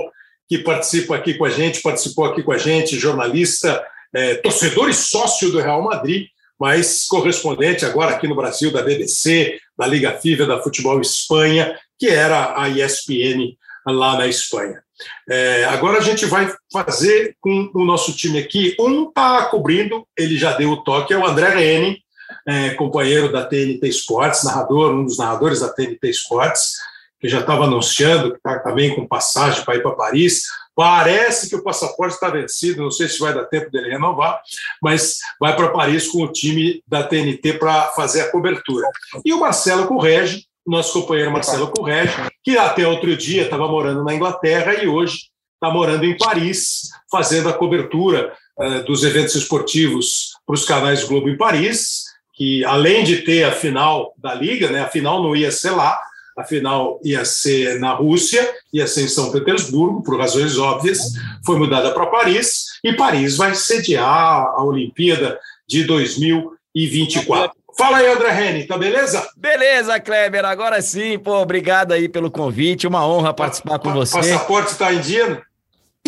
[0.48, 3.82] que participa aqui com a gente, participou aqui com a gente, jornalista,
[4.14, 6.26] é, torcedor e sócio do Real Madrid,
[6.58, 12.08] mas correspondente agora aqui no Brasil da BBC, da Liga FIFA, da Futebol Espanha, que
[12.08, 14.82] era a ESPN lá na Espanha.
[15.28, 18.74] É, agora a gente vai fazer com o nosso time aqui.
[18.80, 21.98] Um está cobrindo, ele já deu o toque, é o André Rene,
[22.46, 26.72] é, companheiro da TNT Sports, narrador, um dos narradores da TNT Sports,
[27.20, 30.42] que já estava anunciando que está também com passagem para ir para Paris.
[30.76, 34.42] Parece que o passaporte está vencido, não sei se vai dar tempo dele renovar,
[34.82, 38.86] mas vai para Paris com o time da TNT para fazer a cobertura.
[39.24, 42.12] E o Marcelo Correge, nosso companheiro Marcelo Correge,
[42.44, 47.48] que até outro dia estava morando na Inglaterra e hoje está morando em Paris, fazendo
[47.48, 53.22] a cobertura uh, dos eventos esportivos para os canais Globo em Paris, que além de
[53.22, 55.98] ter a final da Liga, né, a final não ia ser lá,
[56.36, 61.58] a final ia ser na Rússia, ia ser em São Petersburgo, por razões óbvias, foi
[61.58, 67.56] mudada para Paris, e Paris vai sediar a Olimpíada de 2024.
[67.78, 69.26] Fala aí, André Reni, tá beleza?
[69.36, 74.18] Beleza, Kleber, agora sim, pô, obrigado aí pelo convite, uma honra participar com você.
[74.18, 75.42] O passaporte está em dia?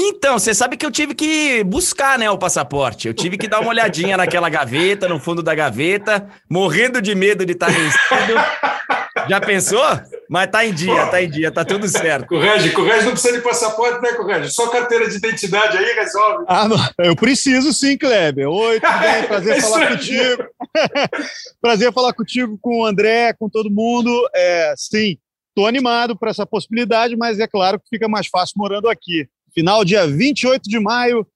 [0.00, 3.08] Então, você sabe que eu tive que buscar, né, o passaporte.
[3.08, 7.44] Eu tive que dar uma olhadinha naquela gaveta, no fundo da gaveta, morrendo de medo
[7.44, 8.34] de estar vencido.
[9.28, 9.82] Já pensou?
[10.28, 12.26] Mas tá em dia, tá em dia, tá tudo certo.
[12.26, 14.50] Correge, Correge não precisa de passaporte, né, Correge?
[14.50, 16.44] Só carteira de identidade aí resolve.
[16.46, 18.48] Ah, não, eu preciso sim, Kleber.
[18.48, 19.22] Oi, tudo bem?
[19.26, 20.44] Prazer é falar contigo.
[21.62, 24.28] Prazer falar contigo, com o André, com todo mundo.
[24.34, 25.16] É, sim,
[25.54, 29.26] tô animado para essa possibilidade, mas é claro que fica mais fácil morando aqui.
[29.54, 31.26] Final dia 28 de maio,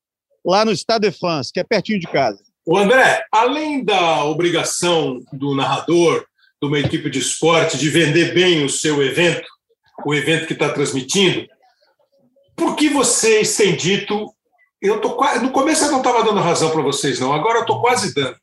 [0.45, 2.39] lá no Stade de France, que é pertinho de casa.
[2.65, 6.25] O André, além da obrigação do narrador
[6.63, 9.49] de uma equipe de esporte de vender bem o seu evento,
[10.07, 11.45] o evento que está transmitindo,
[12.55, 14.33] por que vocês têm dito,
[14.81, 17.81] eu tô no começo eu não estava dando razão para vocês não, agora eu estou
[17.81, 18.37] quase dando,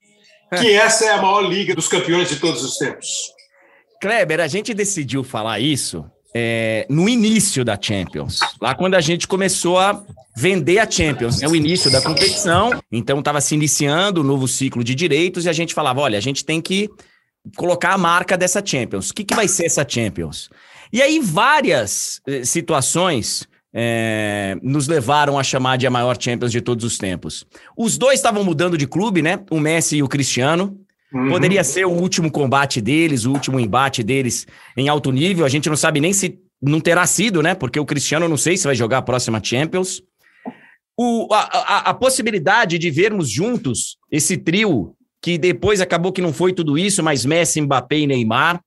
[0.59, 3.07] que essa é a maior liga dos campeões de todos os tempos.
[4.01, 6.03] Kleber, a gente decidiu falar isso
[6.35, 10.03] é, no início da Champions, lá quando a gente começou a
[10.35, 14.47] vender a Champions, é o início da competição, então estava se iniciando o um novo
[14.47, 16.89] ciclo de direitos e a gente falava, olha, a gente tem que
[17.55, 19.09] colocar a marca dessa Champions.
[19.09, 20.49] O que, que vai ser essa Champions?
[20.91, 26.61] E aí, várias eh, situações é, nos levaram a chamar de a maior Champions de
[26.61, 27.45] todos os tempos.
[27.77, 29.39] Os dois estavam mudando de clube, né?
[29.51, 30.79] O Messi e o Cristiano.
[31.13, 31.29] Uhum.
[31.29, 34.47] Poderia ser o último combate deles, o último embate deles
[34.77, 35.45] em alto nível.
[35.45, 37.55] A gente não sabe nem se não terá sido, né?
[37.55, 40.01] Porque o Cristiano não sei se vai jogar a próxima Champions.
[40.97, 46.33] O, a, a, a possibilidade de vermos juntos esse trio, que depois acabou que não
[46.33, 48.61] foi tudo isso, mas Messi, Mbappé e Neymar.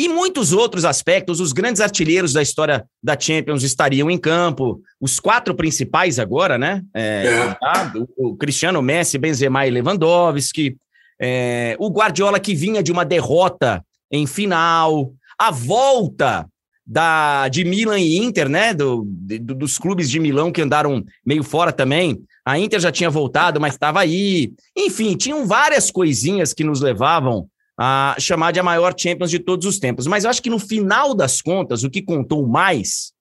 [0.00, 5.18] E muitos outros aspectos, os grandes artilheiros da história da Champions estariam em campo, os
[5.18, 6.82] quatro principais agora, né?
[6.94, 7.54] É, é.
[7.54, 7.92] Tá?
[8.16, 10.76] O, o, Cristiano, Messi, Benzema e Lewandowski,
[11.20, 16.48] é, o Guardiola que vinha de uma derrota em final, a volta
[16.86, 18.72] da de Milan e Inter, né?
[18.72, 22.22] Do, de, dos clubes de Milão que andaram meio fora também.
[22.48, 24.54] A Inter já tinha voltado, mas estava aí.
[24.74, 27.46] Enfim, tinham várias coisinhas que nos levavam
[27.78, 30.06] a chamar de a maior Champions de todos os tempos.
[30.06, 33.12] Mas eu acho que no final das contas, o que contou mais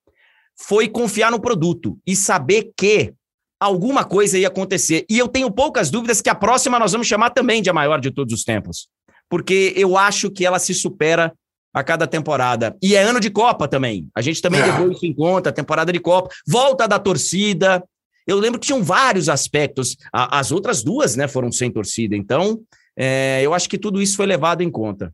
[0.57, 3.13] foi confiar no produto e saber que
[3.59, 5.05] alguma coisa ia acontecer.
[5.09, 7.99] E eu tenho poucas dúvidas que a próxima nós vamos chamar também de a maior
[7.99, 8.87] de todos os tempos.
[9.29, 11.33] Porque eu acho que ela se supera
[11.73, 12.77] a cada temporada.
[12.81, 14.07] E é ano de Copa também.
[14.15, 14.65] A gente também é.
[14.67, 16.29] levou isso em conta, temporada de Copa.
[16.47, 17.83] Volta da torcida.
[18.27, 19.95] Eu lembro que tinham vários aspectos.
[20.11, 22.15] As outras duas, né, foram sem torcida.
[22.15, 22.59] Então,
[22.97, 25.13] é, eu acho que tudo isso foi levado em conta.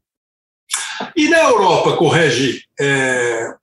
[1.16, 3.54] E na Europa, corrige, é,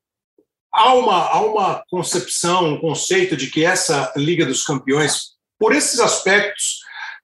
[0.72, 5.98] há, uma, há uma concepção, um conceito de que essa Liga dos Campeões, por esses
[5.98, 6.80] aspectos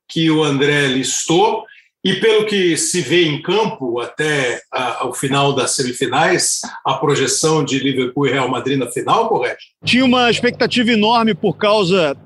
[0.09, 1.65] que o André listou,
[2.07, 4.61] e pelo que se vê em campo até
[5.03, 9.59] o final das semifinais, a projeção de Liverpool e Real Madrid na final, correto?
[9.85, 12.17] Tinha uma expectativa enorme por causa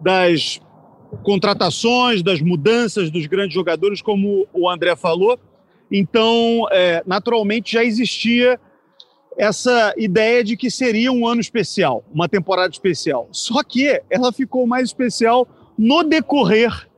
[0.00, 0.60] das
[1.22, 5.38] contratações, das mudanças dos grandes jogadores, como o André falou.
[5.92, 8.58] Então, é, naturalmente, já existia
[9.38, 13.28] essa ideia de que seria um ano especial, uma temporada especial.
[13.30, 15.46] Só que ela ficou mais especial
[15.78, 16.89] no decorrer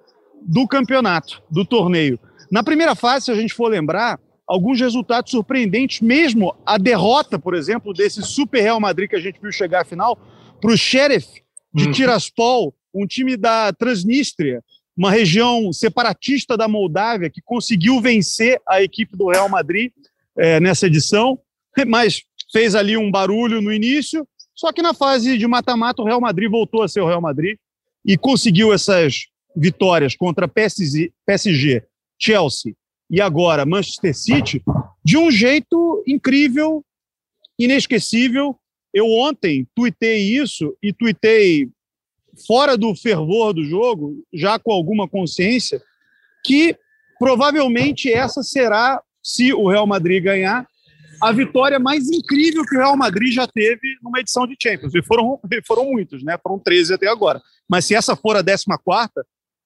[0.46, 2.18] do campeonato, do torneio.
[2.50, 7.54] Na primeira fase, se a gente for lembrar, alguns resultados surpreendentes, mesmo a derrota, por
[7.54, 10.18] exemplo, desse Super Real Madrid que a gente viu chegar à final,
[10.60, 11.92] para o Sheriff de uhum.
[11.92, 14.62] Tiraspol, um time da Transnistria,
[14.96, 19.90] uma região separatista da Moldávia, que conseguiu vencer a equipe do Real Madrid
[20.36, 21.38] é, nessa edição,
[21.86, 24.28] mas fez ali um barulho no início.
[24.54, 27.56] Só que na fase de mata-mata, o Real Madrid voltou a ser o Real Madrid
[28.04, 31.82] e conseguiu essas vitórias contra PSG, PSG
[32.18, 32.74] Chelsea
[33.10, 34.62] e agora Manchester City
[35.04, 36.84] de um jeito incrível,
[37.58, 38.56] inesquecível.
[38.94, 41.68] Eu ontem tuitei isso e tuitei
[42.46, 45.82] fora do fervor do jogo, já com alguma consciência,
[46.44, 46.76] que
[47.18, 50.66] provavelmente essa será, se o Real Madrid ganhar,
[51.22, 54.92] a vitória mais incrível que o Real Madrid já teve numa edição de Champions.
[54.94, 56.36] E foram, foram muitos, né?
[56.42, 57.40] Foram 13 até agora.
[57.68, 58.64] Mas se essa for a 14,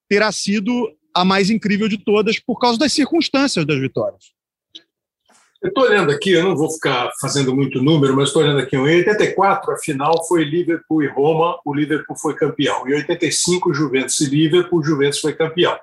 [0.09, 4.37] terá sido a mais incrível de todas por causa das circunstâncias das vitórias.
[5.59, 8.75] Eu estou olhando aqui, eu não vou ficar fazendo muito número, mas estou olhando aqui.
[8.75, 12.87] Em 84, a final foi Liverpool e Roma, o Liverpool foi campeão.
[12.87, 15.75] Em 85, Juventus e Liverpool, Juventus foi campeão.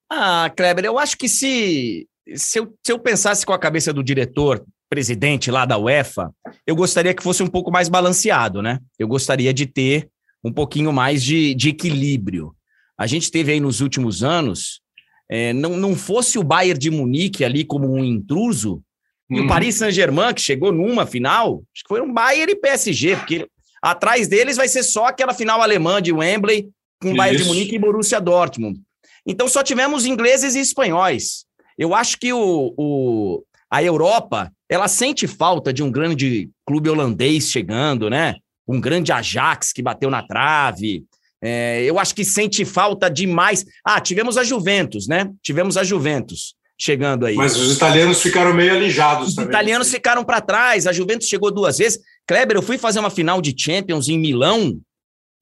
[0.09, 4.03] Ah, Kleber, eu acho que se, se, eu, se eu pensasse com a cabeça do
[4.03, 6.33] diretor, presidente lá da UEFA,
[6.65, 8.79] eu gostaria que fosse um pouco mais balanceado, né?
[8.97, 10.09] Eu gostaria de ter
[10.43, 12.55] um pouquinho mais de, de equilíbrio.
[12.97, 14.81] A gente teve aí nos últimos anos,
[15.29, 18.81] é, não, não fosse o Bayern de Munique ali como um intruso,
[19.29, 19.45] e uhum.
[19.45, 23.47] o Paris Saint-Germain, que chegou numa final, acho que foi um Bayern e PSG, porque
[23.81, 26.69] atrás deles vai ser só aquela final alemã de Wembley,
[27.01, 28.81] com o Bayern de Munique e Borussia Dortmund.
[29.25, 31.45] Então só tivemos ingleses e espanhóis.
[31.77, 37.49] Eu acho que o, o, a Europa ela sente falta de um grande clube holandês
[37.49, 38.35] chegando, né?
[38.67, 41.05] Um grande Ajax que bateu na trave.
[41.41, 43.65] É, eu acho que sente falta demais.
[43.83, 45.31] Ah, tivemos a Juventus, né?
[45.41, 47.35] Tivemos a Juventus chegando aí.
[47.35, 49.49] Mas os italianos ficaram meio alijados os também.
[49.49, 50.87] Os italianos ficaram para trás.
[50.87, 51.99] A Juventus chegou duas vezes.
[52.25, 54.79] Kleber, eu fui fazer uma final de Champions em Milão.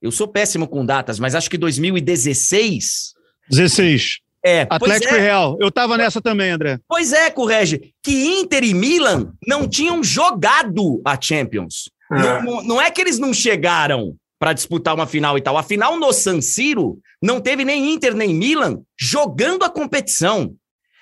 [0.01, 3.15] Eu sou péssimo com datas, mas acho que 2016
[3.49, 4.19] 16.
[4.45, 5.17] É, Atlético é.
[5.17, 5.57] e Real.
[5.59, 6.79] Eu tava nessa também, André.
[6.87, 11.89] Pois é, Correge, que Inter e Milan não tinham jogado a Champions.
[12.11, 12.43] É.
[12.43, 15.57] Não, não é que eles não chegaram para disputar uma final e tal.
[15.57, 20.53] A final no San Siro não teve nem Inter nem Milan jogando a competição.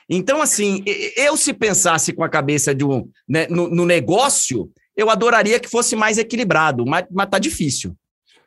[0.10, 0.84] Então, assim,
[1.15, 5.70] eu se pensasse com a cabeça de um, né, no, no, negócio, eu adoraria que
[5.70, 7.96] fosse mais equilibrado, mas, mas tá difícil.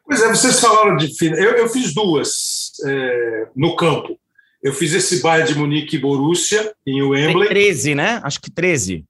[0.05, 1.13] Pois é, vocês falaram de.
[1.21, 4.19] Eu, eu fiz duas é, no campo.
[4.63, 7.49] Eu fiz esse Bayern de Munique e Borussia em Wembley.
[7.49, 8.21] 13, né?
[8.25, 9.05] Acho que 13.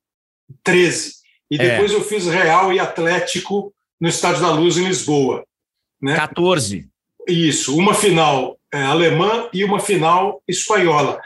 [0.62, 1.12] 13.
[1.50, 1.70] E é.
[1.70, 1.94] depois é.
[1.94, 5.44] eu fiz Real e Atlético no Estádio da Luz, em Lisboa.
[6.00, 6.14] Né?
[6.14, 6.86] 14.
[7.26, 11.20] Isso, uma final é, alemã e uma final espanhola.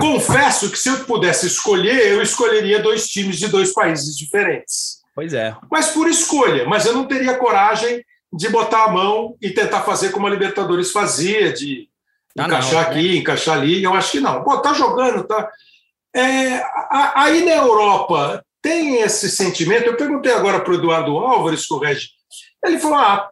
[0.00, 5.02] Confesso que se eu pudesse escolher, eu escolheria dois times de dois países diferentes.
[5.14, 5.56] Pois é.
[5.70, 10.10] Mas por escolha, mas eu não teria coragem de botar a mão e tentar fazer
[10.10, 11.88] como a Libertadores fazia, de
[12.38, 13.16] ah, encaixar não, aqui, né?
[13.16, 13.82] encaixar ali.
[13.82, 14.44] Eu acho que não.
[14.44, 15.50] Pô, tá jogando, tá.
[16.14, 16.62] É,
[17.14, 19.86] aí na Europa tem esse sentimento.
[19.86, 22.10] Eu perguntei agora para o Eduardo Álvares, corrige.
[22.64, 23.30] Ele falou: ah,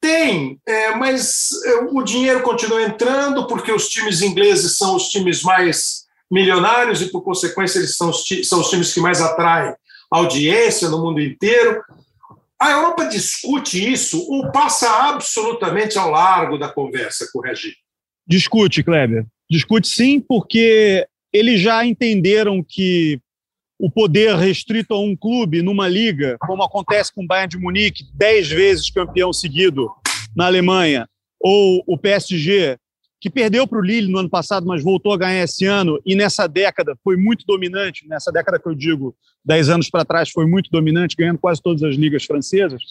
[0.00, 5.42] tem, é, mas é, o dinheiro continua entrando porque os times ingleses são os times
[5.42, 6.01] mais
[6.32, 9.74] milionários e, por consequência, eles são os, são os times que mais atraem
[10.10, 11.82] audiência no mundo inteiro.
[12.58, 17.74] A Europa discute isso ou passa absolutamente ao largo da conversa com o Regi?
[18.26, 19.26] Discute, Kleber.
[19.50, 23.20] Discute sim, porque eles já entenderam que
[23.78, 28.04] o poder restrito a um clube numa liga, como acontece com o Bayern de Munique,
[28.14, 29.90] dez vezes campeão seguido
[30.34, 31.06] na Alemanha,
[31.40, 32.78] ou o PSG,
[33.22, 36.16] que perdeu para o Lille no ano passado, mas voltou a ganhar esse ano, e
[36.16, 40.44] nessa década foi muito dominante, nessa década que eu digo, dez anos para trás, foi
[40.44, 42.82] muito dominante, ganhando quase todas as ligas francesas.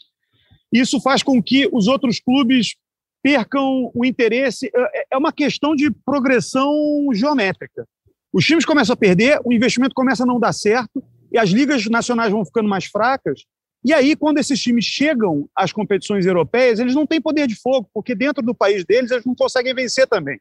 [0.71, 2.75] Isso faz com que os outros clubes
[3.21, 4.71] percam o interesse.
[4.73, 6.73] É, é uma questão de progressão
[7.13, 7.85] geométrica.
[8.31, 11.85] Os times começam a perder, o investimento começa a não dar certo, e as ligas
[11.87, 13.41] nacionais vão ficando mais fracas.
[13.83, 17.89] E aí, quando esses times chegam às competições europeias, eles não têm poder de fogo,
[17.93, 20.39] porque dentro do país deles eles não conseguem vencer também.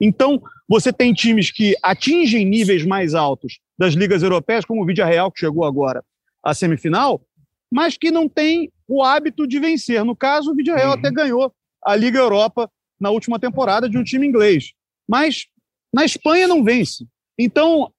[0.00, 5.04] Então, você tem times que atingem níveis mais altos das ligas europeias, como o Vídea
[5.04, 6.02] Real, que chegou agora
[6.42, 7.20] à semifinal,
[7.70, 10.04] mas que não tem o hábito de vencer.
[10.04, 10.98] No caso, o Vídea Real uhum.
[10.98, 11.52] até ganhou
[11.84, 14.72] a Liga Europa na última temporada de um time inglês.
[15.08, 15.46] Mas
[15.92, 17.06] na Espanha não vence.
[17.38, 17.92] Então,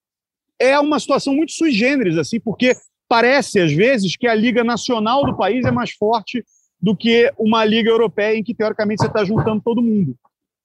[0.59, 2.75] é uma situação muito sui generis, assim, porque
[3.11, 6.45] parece, às vezes, que a Liga Nacional do país é mais forte
[6.81, 10.15] do que uma Liga Europeia em que, teoricamente, você está juntando todo mundo.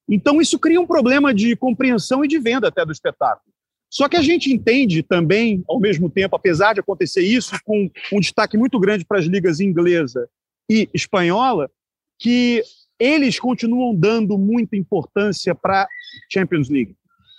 [0.08, 3.52] Então, isso cria um problema de compreensão e de venda até do espetáculo.
[3.90, 8.20] Só que a gente entende também, ao mesmo tempo, apesar de acontecer isso, com um
[8.20, 10.28] destaque muito grande para as ligas inglesa
[10.70, 11.68] e espanhola,
[12.16, 12.62] que
[12.96, 15.88] eles continuam dando muita importância para a
[16.32, 16.94] Champions League.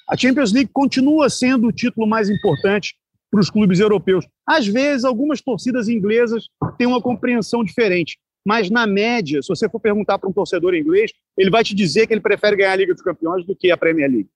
[0.10, 2.97] A Champions League continua sendo o título mais importante
[3.30, 4.25] para os clubes europeus.
[4.45, 6.47] Às vezes, algumas torcidas inglesas
[6.78, 11.11] têm uma compreensão diferente, mas na média, se você for perguntar para um torcedor inglês,
[11.38, 13.78] ele vai te dizer que ele prefere ganhar a Liga dos Campeões do que a
[13.78, 14.30] Premier League.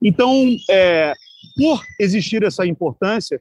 [0.00, 1.12] Então, é,
[1.56, 3.40] por existir essa importância,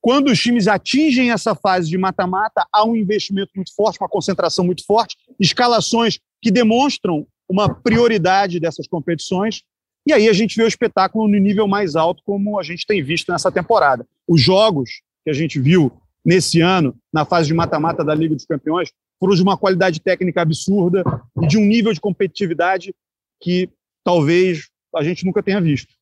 [0.00, 4.64] quando os times atingem essa fase de mata-mata, há um investimento muito forte, uma concentração
[4.64, 9.62] muito forte, escalações que demonstram uma prioridade dessas competições.
[10.06, 13.02] E aí a gente vê o espetáculo no nível mais alto, como a gente tem
[13.02, 14.06] visto nessa temporada.
[14.28, 15.90] Os jogos que a gente viu
[16.24, 20.42] nesse ano, na fase de mata-mata da Liga dos Campeões, foram de uma qualidade técnica
[20.42, 21.02] absurda
[21.42, 22.94] e de um nível de competitividade
[23.40, 23.70] que
[24.02, 25.92] talvez a gente nunca tenha visto.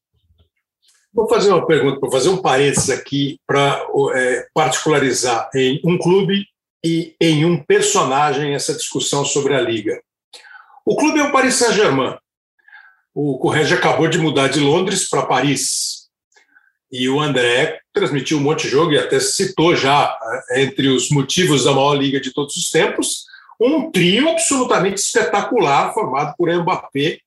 [1.14, 3.84] Vou fazer uma pergunta, vou fazer um parênteses aqui para
[4.14, 6.46] é, particularizar em um clube
[6.84, 10.00] e em um personagem essa discussão sobre a Liga.
[10.84, 12.16] O clube é o Paris Saint-Germain.
[13.14, 16.02] O Correge acabou de mudar de Londres para Paris.
[16.90, 20.16] E o André transmitiu um monte de jogo e até citou já,
[20.50, 23.24] é, entre os motivos da maior liga de todos os tempos,
[23.60, 27.18] um trio absolutamente espetacular formado por Mbappé,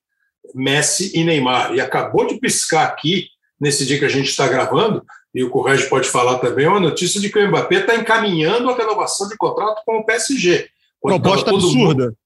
[0.54, 1.74] Messi e Neymar.
[1.74, 3.28] E acabou de piscar aqui,
[3.60, 7.20] nesse dia que a gente está gravando, e o Correio pode falar também, uma notícia
[7.20, 10.68] de que o Mbappé está encaminhando a renovação de contrato com o PSG.
[11.02, 12.04] Proposta absurda.
[12.04, 12.16] Mundo,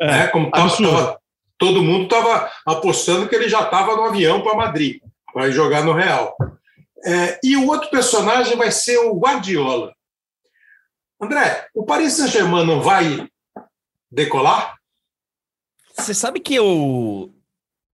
[0.00, 1.19] é, né, como tava, tava,
[1.60, 5.00] todo mundo estava apostando que ele já estava no avião para Madrid,
[5.32, 6.34] para jogar no Real.
[7.04, 9.92] É, e o outro personagem vai ser o Guardiola.
[11.20, 13.28] André, o Paris Saint-Germain não vai
[14.10, 14.76] decolar?
[15.94, 17.30] Você sabe que eu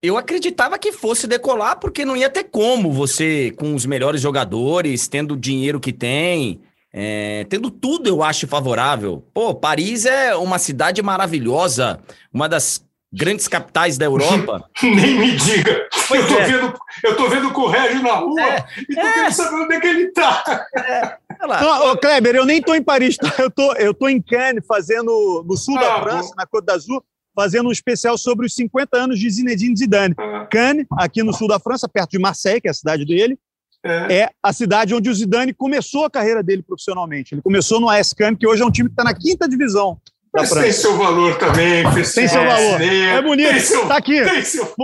[0.00, 5.08] eu acreditava que fosse decolar porque não ia ter como você com os melhores jogadores,
[5.08, 6.60] tendo o dinheiro que tem,
[6.92, 9.26] é, tendo tudo eu acho favorável.
[9.34, 11.98] Pô, Paris é uma cidade maravilhosa,
[12.32, 12.85] uma das
[13.16, 14.68] grandes capitais da Europa.
[14.82, 15.88] Nem me diga.
[16.10, 16.44] eu tô, é.
[16.44, 18.66] vendo, eu tô vendo o Corrégio na rua é.
[18.88, 19.12] e tô é.
[19.12, 20.66] querendo saber onde é que ele tá.
[20.76, 21.16] É.
[21.40, 23.32] Não, ô, Kleber, eu nem tô em Paris, tá?
[23.38, 26.34] eu, tô, eu tô em Cannes, fazendo no sul ah, da França, bom.
[26.36, 27.02] na Côte d'Azur,
[27.34, 30.14] fazendo um especial sobre os 50 anos de Zinedine Zidane.
[30.18, 30.46] Ah.
[30.50, 33.38] Cannes, aqui no sul da França, perto de Marseille, que é a cidade dele,
[33.84, 34.14] é.
[34.20, 34.30] é.
[34.42, 37.34] a cidade onde o Zidane começou a carreira dele profissionalmente.
[37.34, 39.98] Ele começou no AS Cannes, que hoje é um time que está na quinta divisão
[40.36, 42.04] mas tem seu valor também, festival.
[42.14, 42.80] Tem seu valor.
[42.82, 43.50] É bonito.
[43.50, 44.22] Tem seu, tá aqui.
[44.22, 44.74] Tem seu...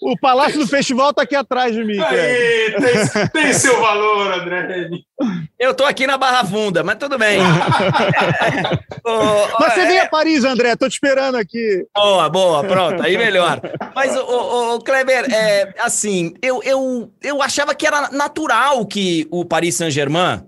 [0.00, 1.98] O Palácio do Festival tá aqui atrás de mim.
[1.98, 4.88] Aí, tem, tem, seu valor, André.
[5.58, 7.40] Eu tô aqui na Barra Funda, mas tudo bem.
[9.04, 9.86] oh, mas você é...
[9.86, 11.84] vem a Paris, André, tô te esperando aqui.
[11.94, 13.60] Boa, boa, pronto, aí melhor.
[13.94, 19.26] Mas, o oh, oh, Kleber, é, assim, eu, eu, eu achava que era natural que
[19.30, 20.42] o Paris Saint-Germain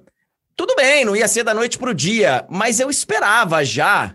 [0.58, 4.12] tudo bem, não ia ser da noite para o dia, mas eu esperava já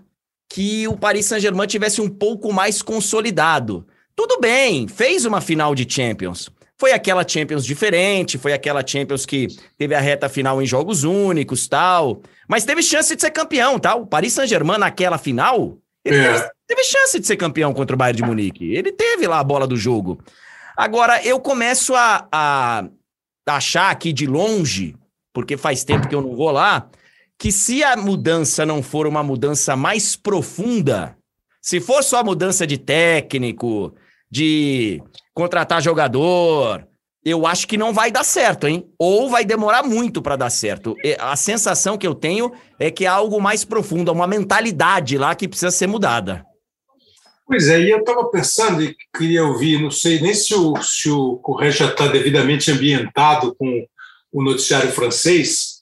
[0.54, 3.88] que o Paris Saint-Germain tivesse um pouco mais consolidado.
[4.16, 6.48] Tudo bem, fez uma final de Champions.
[6.78, 9.48] Foi aquela Champions diferente, foi aquela Champions que
[9.80, 12.22] teve a reta final em jogos únicos, tal.
[12.48, 14.04] Mas teve chance de ser campeão, tal.
[14.04, 16.34] O Paris Saint-Germain naquela final, ele é.
[16.34, 18.76] teve, teve chance de ser campeão contra o Bayern de Munique.
[18.76, 20.20] Ele teve lá a bola do jogo.
[20.78, 22.88] Agora, eu começo a, a
[23.48, 24.96] achar aqui de longe,
[25.34, 26.92] porque faz tempo que eu não vou lá,
[27.38, 31.18] que se a mudança não for uma mudança mais profunda,
[31.62, 33.94] se for só mudança de técnico,
[34.30, 35.02] de
[35.34, 36.88] contratar jogador,
[37.24, 38.86] eu acho que não vai dar certo, hein?
[39.00, 40.96] Ou vai demorar muito para dar certo.
[41.20, 45.48] A sensação que eu tenho é que há algo mais profundo, uma mentalidade lá que
[45.48, 46.46] precisa ser mudada.
[47.46, 51.10] Pois é, e eu estava pensando e queria ouvir, não sei nem se o, se
[51.10, 53.86] o Correia já está devidamente ambientado com
[54.32, 55.73] o noticiário francês,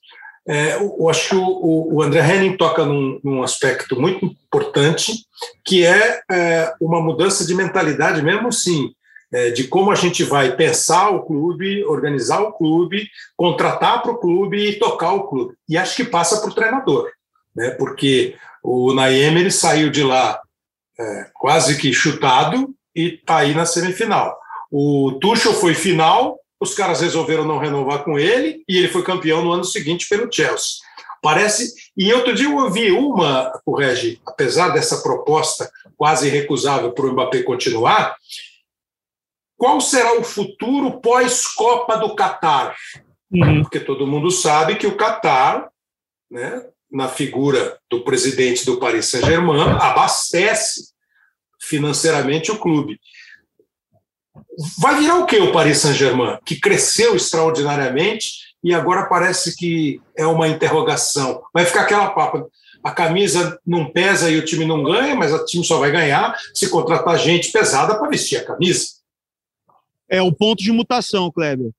[0.48, 5.14] é, eu acho que o, o André Henning toca num, num, aspecto muito importante,
[5.64, 8.92] que é, é, uma mudança de mentalidade, mesmo assim,
[9.32, 14.18] é, de como a gente vai pensar o clube, organizar o clube, contratar para o
[14.18, 15.54] clube e tocar o clube.
[15.70, 17.10] E acho que passa para o treinador,
[17.56, 17.72] né?
[17.72, 20.40] porque o Naem ele saiu de lá
[21.00, 24.38] é, quase que chutado e está aí na semifinal.
[24.72, 29.44] O Tuchel foi final, os caras resolveram não renovar com ele e ele foi campeão
[29.44, 30.80] no ano seguinte pelo Chelsea.
[31.20, 31.74] Parece.
[31.98, 37.12] E outro dia eu ouvi uma, o Regi, apesar dessa proposta quase irrecusável para o
[37.12, 38.16] Mbappé continuar,
[39.58, 42.76] qual será o futuro pós-Copa do Catar?
[43.32, 43.62] Uhum.
[43.64, 45.70] Porque todo mundo sabe que o Catar,
[46.30, 50.92] né, na figura do presidente do Paris Saint-Germain, abastece
[51.60, 53.00] financeiramente o clube.
[54.80, 60.26] Vai virar o que o Paris Saint-Germain, que cresceu extraordinariamente e agora parece que é
[60.26, 61.42] uma interrogação.
[61.54, 62.48] Vai ficar aquela papa.
[62.84, 66.36] A camisa não pesa e o time não ganha, mas o time só vai ganhar
[66.54, 68.88] se contratar gente pesada para vestir a camisa.
[70.10, 71.72] É o ponto de mutação, Kleber.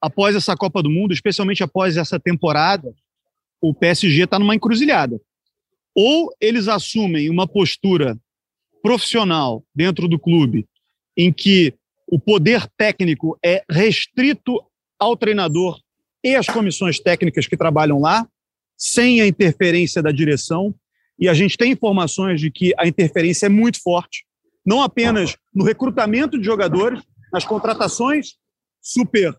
[0.00, 2.94] Após essa Copa do Mundo, especialmente após essa temporada,
[3.60, 5.20] o PSG está numa encruzilhada.
[5.94, 8.16] Ou eles assumem uma postura
[8.82, 10.66] profissional dentro do clube
[11.16, 11.74] em que
[12.12, 14.62] o poder técnico é restrito
[14.98, 15.80] ao treinador
[16.22, 18.28] e às comissões técnicas que trabalham lá,
[18.76, 20.74] sem a interferência da direção.
[21.18, 24.26] E a gente tem informações de que a interferência é muito forte,
[24.62, 27.02] não apenas no recrutamento de jogadores,
[27.32, 28.34] nas contratações
[28.78, 29.34] super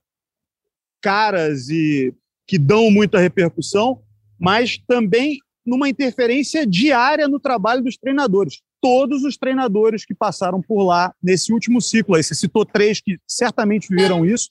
[0.99, 2.11] caras e
[2.47, 4.01] que dão muita repercussão,
[4.39, 8.63] mas também numa interferência diária no trabalho dos treinadores.
[8.83, 13.17] Todos os treinadores que passaram por lá nesse último ciclo, aí você citou três que
[13.25, 14.49] certamente viveram isso,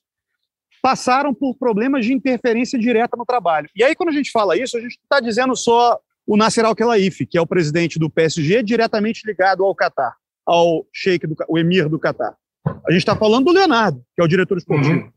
[0.81, 3.69] passaram por problemas de interferência direta no trabalho.
[3.77, 7.27] E aí, quando a gente fala isso, a gente está dizendo só o Nasser Al-Khelaifi,
[7.27, 10.17] que é o presidente do PSG, diretamente ligado ao Catar,
[10.47, 12.35] ao Sheikh, do, o emir do Catar.
[12.65, 15.13] A gente está falando do Leonardo, que é o diretor esportivo, uhum.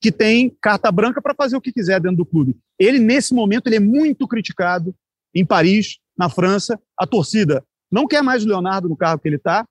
[0.00, 2.56] que tem carta branca para fazer o que quiser dentro do clube.
[2.76, 4.92] Ele, nesse momento, ele é muito criticado
[5.32, 6.80] em Paris, na França.
[6.98, 9.66] A torcida não quer mais o Leonardo no carro que ele está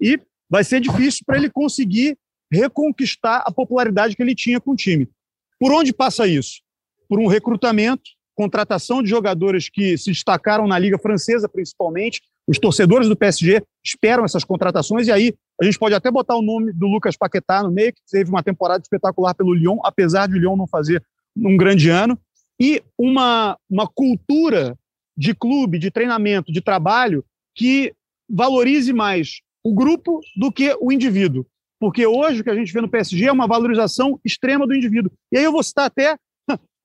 [0.00, 2.18] e vai ser difícil para ele conseguir
[2.50, 5.08] reconquistar a popularidade que ele tinha com o time.
[5.58, 6.60] Por onde passa isso?
[7.08, 8.02] Por um recrutamento,
[8.34, 12.20] contratação de jogadores que se destacaram na Liga Francesa, principalmente.
[12.46, 16.42] Os torcedores do PSG esperam essas contratações, e aí a gente pode até botar o
[16.42, 20.34] nome do Lucas Paquetá no meio, que teve uma temporada espetacular pelo Lyon, apesar de
[20.34, 21.02] o Lyon não fazer
[21.36, 22.18] um grande ano,
[22.60, 24.76] e uma, uma cultura
[25.16, 27.94] de clube, de treinamento, de trabalho que
[28.28, 31.46] valorize mais o grupo do que o indivíduo.
[31.78, 35.10] Porque hoje o que a gente vê no PSG é uma valorização extrema do indivíduo.
[35.32, 36.16] E aí eu vou citar até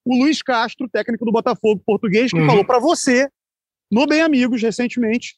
[0.05, 2.47] o Luiz Castro, técnico do Botafogo português, que uhum.
[2.47, 3.29] falou para você,
[3.91, 5.35] no Bem Amigos, recentemente,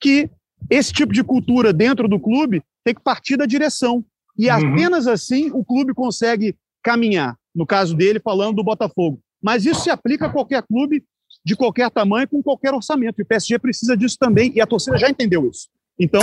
[0.00, 0.30] que
[0.70, 4.04] esse tipo de cultura dentro do clube tem que partir da direção.
[4.38, 4.72] E uhum.
[4.72, 7.36] apenas assim o clube consegue caminhar.
[7.54, 9.20] No caso dele, falando do Botafogo.
[9.42, 11.04] Mas isso se aplica a qualquer clube
[11.44, 13.20] de qualquer tamanho, com qualquer orçamento.
[13.20, 15.68] E o PSG precisa disso também, e a torcida já entendeu isso.
[15.98, 16.22] Então,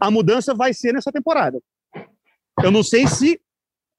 [0.00, 1.60] a mudança vai ser nessa temporada.
[2.62, 3.40] Eu não sei se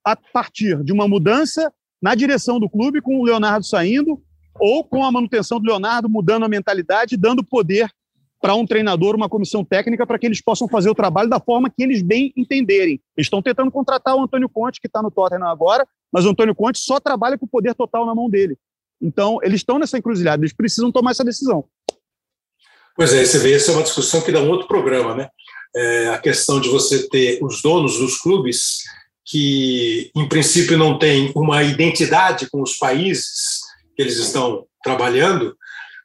[0.05, 4.22] a partir de uma mudança na direção do clube, com o Leonardo saindo,
[4.59, 7.89] ou com a manutenção do Leonardo mudando a mentalidade, dando poder
[8.41, 11.70] para um treinador, uma comissão técnica, para que eles possam fazer o trabalho da forma
[11.70, 13.01] que eles bem entenderem.
[13.16, 16.53] Eles estão tentando contratar o Antônio Conte, que está no Tottenham agora, mas o Antônio
[16.53, 18.57] Conte só trabalha com o poder total na mão dele.
[19.04, 21.66] Então, eles estão nessa encruzilhada, eles precisam tomar essa decisão.
[22.95, 25.28] Pois é, você vê, essa é uma discussão que dá um outro programa, né?
[25.76, 28.84] é, a questão de você ter os donos dos clubes
[29.26, 33.62] que, em princípio, não têm uma identidade com os países
[33.95, 35.56] que eles estão trabalhando,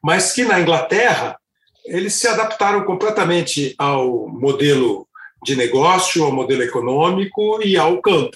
[0.03, 1.37] mas que na Inglaterra
[1.85, 5.07] eles se adaptaram completamente ao modelo
[5.43, 8.35] de negócio, ao modelo econômico e ao campo.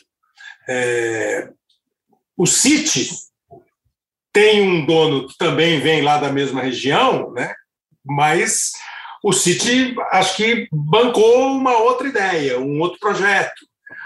[0.67, 1.49] É,
[2.37, 3.09] o City
[4.33, 7.53] tem um dono que também vem lá da mesma região, né?
[8.03, 8.73] mas
[9.23, 13.65] o City acho que bancou uma outra ideia, um outro projeto.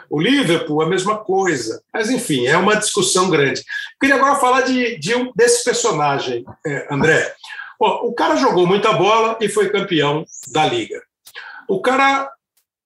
[0.10, 1.82] O Liverpool, a mesma coisa.
[1.94, 3.64] Mas, enfim, é uma discussão grande.
[4.00, 7.34] queria agora falar de, de um, desse personagem, é, André.
[7.80, 11.02] o cara jogou muita bola e foi campeão da Liga.
[11.68, 12.30] O cara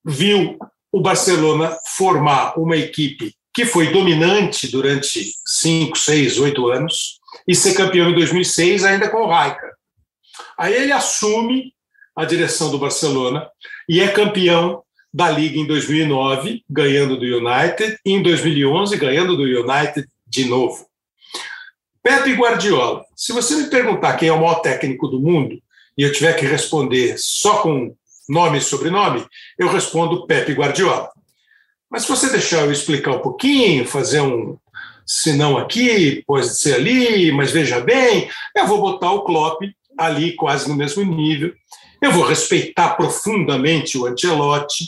[0.03, 0.57] viu
[0.91, 7.73] o Barcelona formar uma equipe que foi dominante durante cinco, seis, oito anos e ser
[7.73, 9.71] campeão em 2006 ainda com o Raika.
[10.57, 11.73] Aí ele assume
[12.15, 13.47] a direção do Barcelona
[13.87, 19.43] e é campeão da Liga em 2009, ganhando do United, e em 2011, ganhando do
[19.43, 20.85] United de novo.
[22.01, 25.61] Pepe Guardiola, se você me perguntar quem é o maior técnico do mundo
[25.97, 27.95] e eu tiver que responder só com
[28.27, 29.25] nome e sobrenome,
[29.59, 31.11] eu respondo Pepe Guardiola.
[31.89, 34.57] Mas se você deixar eu explicar um pouquinho, fazer um
[35.13, 39.61] se não aqui, pode ser ali, mas veja bem, eu vou botar o Klopp
[39.97, 41.53] ali quase no mesmo nível
[42.01, 44.85] eu vou respeitar profundamente o Ancelotti,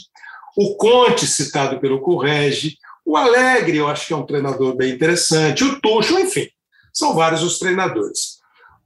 [0.56, 5.62] o Conte, citado pelo Correge, o Alegre, eu acho que é um treinador bem interessante,
[5.62, 6.48] o Tuchel, enfim,
[6.92, 8.40] são vários os treinadores.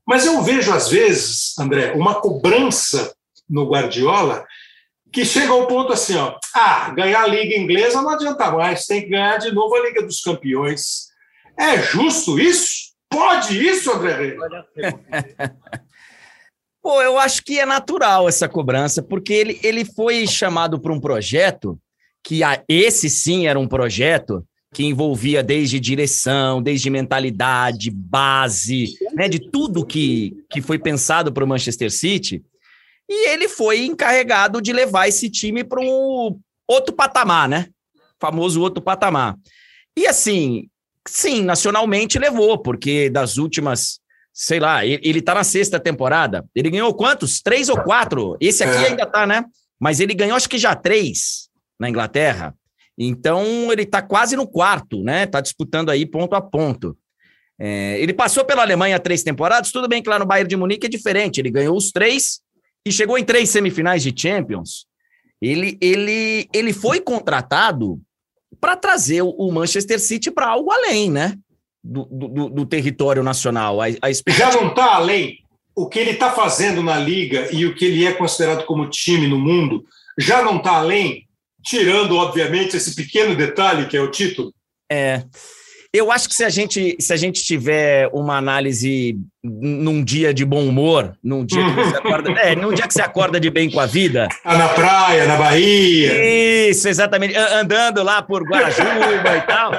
[0.07, 3.14] Mas eu vejo, às vezes, André, uma cobrança
[3.49, 4.45] no Guardiola
[5.11, 9.03] que chega ao ponto assim, ó, ah, ganhar a Liga Inglesa não adianta mais, tem
[9.03, 11.07] que ganhar de novo a Liga dos Campeões.
[11.59, 12.88] É justo isso?
[13.11, 14.36] Pode isso, André
[16.82, 21.00] Pô, eu acho que é natural essa cobrança, porque ele, ele foi chamado para um
[21.00, 21.78] projeto
[22.24, 29.28] que a, esse sim era um projeto que envolvia desde direção, desde mentalidade, base, né,
[29.28, 32.42] de tudo que, que foi pensado para o Manchester City.
[33.09, 36.38] E ele foi encarregado de levar esse time para um
[36.68, 37.68] outro patamar, né?
[38.20, 39.36] famoso outro patamar.
[39.96, 40.68] E assim,
[41.09, 44.00] sim, nacionalmente levou, porque das últimas
[44.38, 46.46] sei lá, ele, ele tá na sexta temporada.
[46.54, 47.42] Ele ganhou quantos?
[47.42, 48.36] Três ou quatro?
[48.40, 48.88] Esse aqui é.
[48.90, 49.44] ainda tá, né?
[49.80, 51.48] Mas ele ganhou acho que já três
[51.78, 52.54] na Inglaterra.
[52.96, 55.26] Então ele tá quase no quarto, né?
[55.26, 56.96] Tá disputando aí ponto a ponto.
[57.59, 60.86] É, ele passou pela Alemanha três temporadas, tudo bem que lá no Bayern de Munique
[60.86, 61.40] é diferente.
[61.40, 62.40] Ele ganhou os três
[62.86, 64.86] e chegou em três semifinais de Champions.
[65.42, 68.00] Ele, ele, ele foi contratado
[68.61, 71.36] para trazer o Manchester City para algo além, né?
[71.82, 73.80] do, do, do território nacional.
[73.80, 74.32] A, a.
[74.32, 75.38] Já não está além?
[75.78, 79.28] o que ele está fazendo na liga e o que ele é considerado como time
[79.28, 79.84] no mundo
[80.18, 81.28] já não está além,
[81.64, 84.53] tirando, obviamente, esse pequeno detalhe que é o título?
[84.90, 85.22] É.
[85.93, 90.45] Eu acho que se a gente, se a gente tiver uma análise num dia de
[90.45, 93.70] bom humor, num dia que você acorda, é, num dia que você acorda de bem
[93.70, 94.28] com a vida.
[94.45, 96.68] Ah, na praia, na Bahia.
[96.68, 97.34] Isso, exatamente.
[97.34, 99.72] Andando lá por Guarajuba e tal.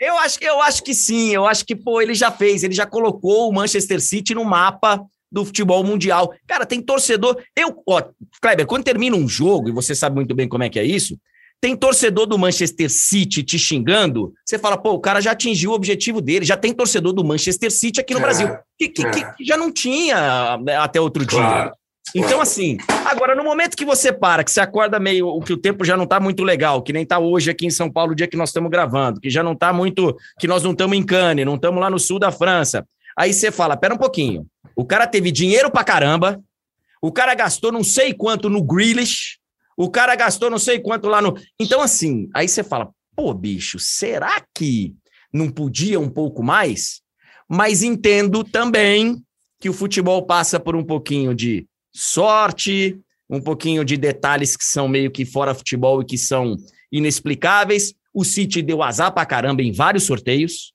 [0.00, 2.86] Eu acho, eu acho que sim, eu acho que, pô, ele já fez, ele já
[2.86, 6.32] colocou o Manchester City no mapa do futebol mundial.
[6.46, 7.36] Cara, tem torcedor.
[7.54, 8.02] Eu, ó,
[8.40, 11.18] Kleber, quando termina um jogo, e você sabe muito bem como é que é isso,
[11.60, 15.74] tem torcedor do Manchester City te xingando, você fala, pô, o cara já atingiu o
[15.74, 18.48] objetivo dele, já tem torcedor do Manchester City aqui no é, Brasil,
[18.78, 19.10] que, que, é.
[19.10, 21.72] que, já não tinha né, até outro claro, dia.
[22.16, 25.84] Então, assim, agora, no momento que você para, que você acorda meio, que o tempo
[25.84, 28.26] já não tá muito legal, que nem tá hoje aqui em São Paulo, o dia
[28.26, 31.44] que nós estamos gravando, que já não tá muito, que nós não estamos em Cannes,
[31.44, 32.86] não estamos lá no sul da França.
[33.16, 36.40] Aí você fala, pera um pouquinho, o cara teve dinheiro pra caramba,
[37.02, 39.39] o cara gastou não sei quanto no Grealish,
[39.80, 41.34] o cara gastou não sei quanto lá no.
[41.58, 44.94] Então, assim, aí você fala, pô, bicho, será que
[45.32, 47.00] não podia um pouco mais?
[47.48, 49.24] Mas entendo também
[49.58, 54.86] que o futebol passa por um pouquinho de sorte, um pouquinho de detalhes que são
[54.86, 56.56] meio que fora futebol e que são
[56.92, 57.94] inexplicáveis.
[58.12, 60.74] O City deu azar pra caramba em vários sorteios.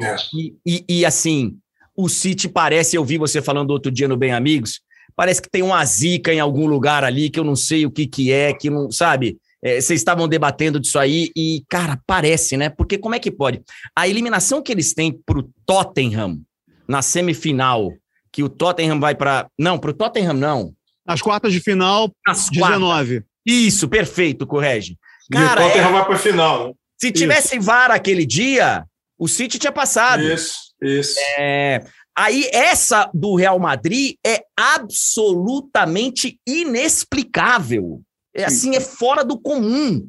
[0.00, 0.14] É.
[0.32, 1.58] E, e, e, assim,
[1.96, 4.80] o City parece, eu vi você falando outro dia no Bem Amigos,
[5.20, 8.06] parece que tem uma zica em algum lugar ali que eu não sei o que
[8.06, 9.36] que é, que não, sabe?
[9.62, 12.70] É, vocês estavam debatendo disso aí e, cara, parece, né?
[12.70, 13.60] Porque como é que pode?
[13.94, 16.40] A eliminação que eles têm pro Tottenham
[16.88, 17.92] na semifinal,
[18.32, 20.72] que o Tottenham vai para Não, pro Tottenham não.
[21.06, 23.16] Nas quartas de final, Nas 19.
[23.16, 23.28] Quartas.
[23.44, 24.96] Isso, perfeito, correge.
[25.30, 25.92] Cara, e o Tottenham é...
[25.92, 26.72] vai para final, né?
[26.98, 28.86] Se tivesse VAR aquele dia,
[29.18, 30.22] o City tinha passado.
[30.22, 31.20] Isso, isso.
[31.38, 31.84] É,
[32.20, 38.02] Aí, essa do Real Madrid é absolutamente inexplicável.
[38.36, 40.06] É assim, é fora do comum.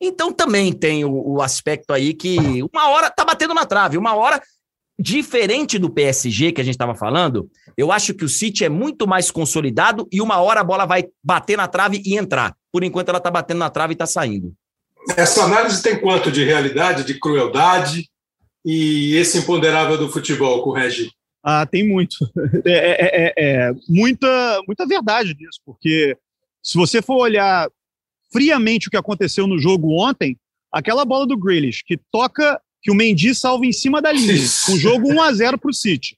[0.00, 4.12] Então, também tem o, o, aspecto aí que uma hora tá batendo na trave, uma
[4.16, 4.42] hora,
[4.98, 9.06] diferente do PSG que a gente estava falando, eu acho que o City é muito
[9.06, 12.56] mais consolidado e uma hora a bola vai bater na trave e entrar.
[12.72, 14.52] Por enquanto, ela tá batendo na trave e tá saindo.
[15.16, 18.10] Essa análise tem quanto de realidade, de crueldade
[18.64, 21.12] e esse imponderável do futebol, com o Regi?
[21.42, 22.16] Ah, tem muito.
[22.64, 26.16] É, é, é, é, muita, muita verdade nisso, porque
[26.62, 27.68] se você for olhar
[28.32, 30.38] friamente o que aconteceu no jogo ontem,
[30.70, 34.72] aquela bola do Grealish que toca, que o Mendy salva em cima da linha, com
[34.72, 36.16] o jogo 1 a 0 para o City.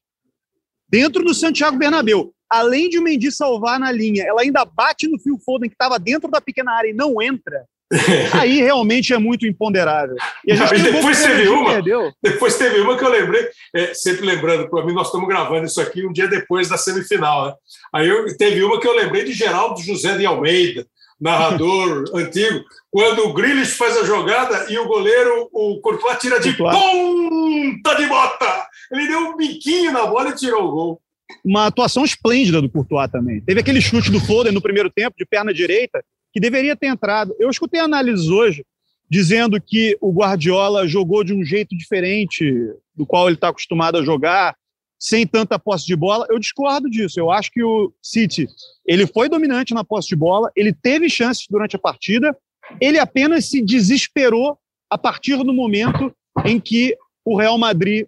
[0.89, 2.33] Dentro do Santiago Bernabéu.
[2.49, 5.99] Além de o Mendy salvar na linha, ela ainda bate no Phil Foden, que estava
[5.99, 7.67] dentro da pequena área e não entra.
[8.41, 10.17] Aí realmente é muito imponderável.
[10.47, 11.73] E Não, depois teve uma.
[11.73, 12.13] Perdeu.
[12.23, 15.81] Depois teve uma que eu lembrei, é, sempre lembrando, para mim, nós estamos gravando isso
[15.81, 17.47] aqui um dia depois da semifinal.
[17.47, 17.55] Né?
[17.93, 20.87] Aí eu, teve uma que eu lembrei de Geraldo José de Almeida,
[21.21, 26.53] narrador antigo, quando o Grealish faz a jogada e o goleiro, o Courtois, tira de
[26.57, 28.67] ponta de bota.
[28.93, 31.01] Ele deu um biquinho na bola e tirou o gol
[31.45, 33.41] uma atuação esplêndida do Courtois também.
[33.41, 36.05] Teve aquele chute do Foden no primeiro tempo, de perna direita,
[36.35, 37.33] que deveria ter entrado.
[37.39, 38.67] Eu escutei análises hoje
[39.09, 42.45] dizendo que o Guardiola jogou de um jeito diferente
[42.93, 44.57] do qual ele está acostumado a jogar,
[44.99, 46.27] sem tanta posse de bola.
[46.29, 47.21] Eu discordo disso.
[47.21, 48.49] Eu acho que o City
[48.85, 52.37] ele foi dominante na posse de bola, ele teve chances durante a partida,
[52.81, 54.59] ele apenas se desesperou
[54.91, 56.13] a partir do momento
[56.45, 58.07] em que o Real Madrid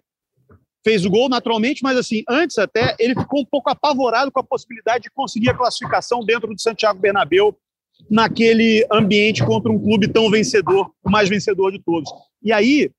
[0.83, 4.43] fez o gol naturalmente, mas assim, antes até ele ficou um pouco apavorado com a
[4.43, 7.57] possibilidade de conseguir a classificação dentro do Santiago Bernabéu
[8.09, 12.09] naquele ambiente contra um clube tão vencedor, o mais vencedor de todos.
[12.41, 12.89] E aí,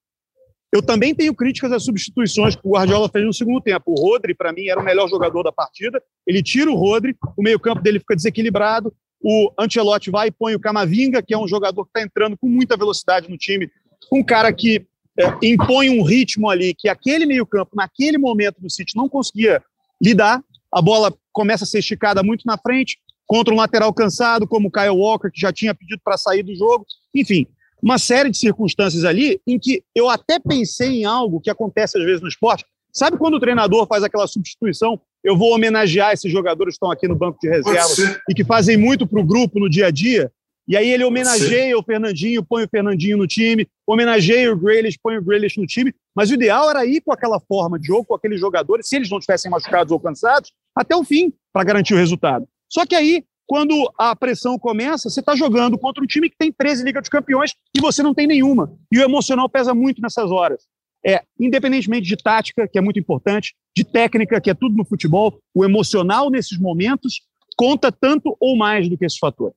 [0.72, 3.84] eu também tenho críticas às substituições que o Guardiola fez no segundo tempo.
[3.86, 6.02] O Rodri, para mim, era o melhor jogador da partida.
[6.26, 8.92] Ele tira o Rodri, o meio-campo dele fica desequilibrado.
[9.20, 12.48] O Ancelotti vai e põe o Camavinga, que é um jogador que está entrando com
[12.48, 13.70] muita velocidade no time.
[14.12, 14.86] Um cara que
[15.18, 19.62] é, impõe um ritmo ali que aquele meio-campo, naquele momento do City, não conseguia
[20.00, 20.42] lidar.
[20.70, 22.98] A bola começa a ser esticada muito na frente
[23.28, 26.56] contra um lateral cansado, como o Kyle Walker, que já tinha pedido para sair do
[26.56, 26.86] jogo.
[27.14, 27.46] Enfim,
[27.80, 32.04] uma série de circunstâncias ali em que eu até pensei em algo que acontece às
[32.04, 32.64] vezes no esporte.
[32.90, 34.98] Sabe quando o treinador faz aquela substituição?
[35.22, 38.78] Eu vou homenagear esses jogadores que estão aqui no banco de reserva e que fazem
[38.78, 40.32] muito para o grupo no dia a dia.
[40.66, 45.16] E aí ele homenageia o Fernandinho, põe o Fernandinho no time, homenageia o Grealish, põe
[45.16, 45.94] o Grealish no time.
[46.14, 49.10] Mas o ideal era ir com aquela forma de jogo, com aqueles jogadores, se eles
[49.10, 52.46] não estivessem machucados ou cansados, até o fim, para garantir o resultado.
[52.68, 56.52] Só que aí, quando a pressão começa, você está jogando contra um time que tem
[56.52, 58.72] 13 Ligas dos Campeões e você não tem nenhuma.
[58.92, 60.66] E o emocional pesa muito nessas horas.
[61.04, 65.38] é, independentemente de tática, que é muito importante, de técnica, que é tudo no futebol,
[65.54, 67.22] o emocional nesses momentos
[67.56, 69.56] conta tanto ou mais do que esses fatores.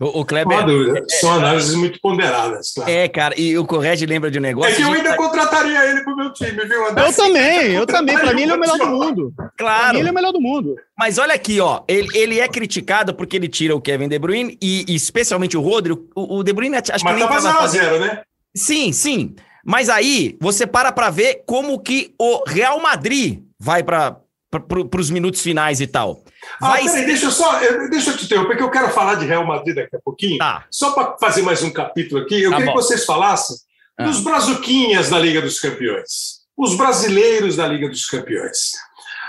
[0.00, 0.64] O, o Kleber.
[0.64, 1.04] dúvida.
[1.20, 2.90] São análises muito ponderadas, claro.
[2.90, 4.72] É, cara, e o Correge lembra de um negócio.
[4.72, 7.06] É que eu ainda contrataria ele pro meu time, viu, André?
[7.06, 8.18] Eu também, eu também.
[8.18, 9.34] Pra mim, ele é o melhor do mundo.
[9.58, 9.82] Claro.
[9.82, 10.74] Pra mim, ele é o melhor do mundo.
[10.98, 11.82] Mas olha aqui, ó.
[11.86, 15.60] Ele, ele é criticado porque ele tira o Kevin De Bruyne e, e especialmente o
[15.60, 16.08] Rodrigo.
[16.14, 18.22] O, o De Bruyne acho Mas que nem tava 0 a 0 né?
[18.56, 19.34] Sim, sim.
[19.64, 24.16] Mas aí você para para ver como que o Real Madrid vai para
[24.50, 26.24] para os minutos finais e tal.
[26.60, 28.88] Ah, Vai peraí, ser- deixa eu só, eu- deixa eu te interromper, porque eu quero
[28.90, 30.38] falar de Real Madrid daqui a pouquinho.
[30.38, 30.64] Tá.
[30.70, 32.76] Só para fazer mais um capítulo aqui, eu Tá queria bom.
[32.78, 33.56] que vocês falassem
[33.98, 34.04] Ah.
[34.04, 38.72] dos brazuquinhas da Liga dos Campeões, os brasileiros da Liga dos Campeões.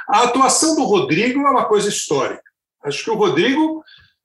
[0.09, 2.41] A atuação do Rodrigo é uma coisa histórica.
[2.83, 3.83] Acho que o Rodrigo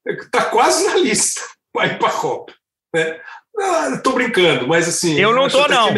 [0.09, 1.43] está quase na lista
[1.73, 2.55] para ir para a Copa.
[2.95, 3.21] Né?
[3.95, 5.19] Estou brincando, mas assim.
[5.19, 5.89] Eu não até não.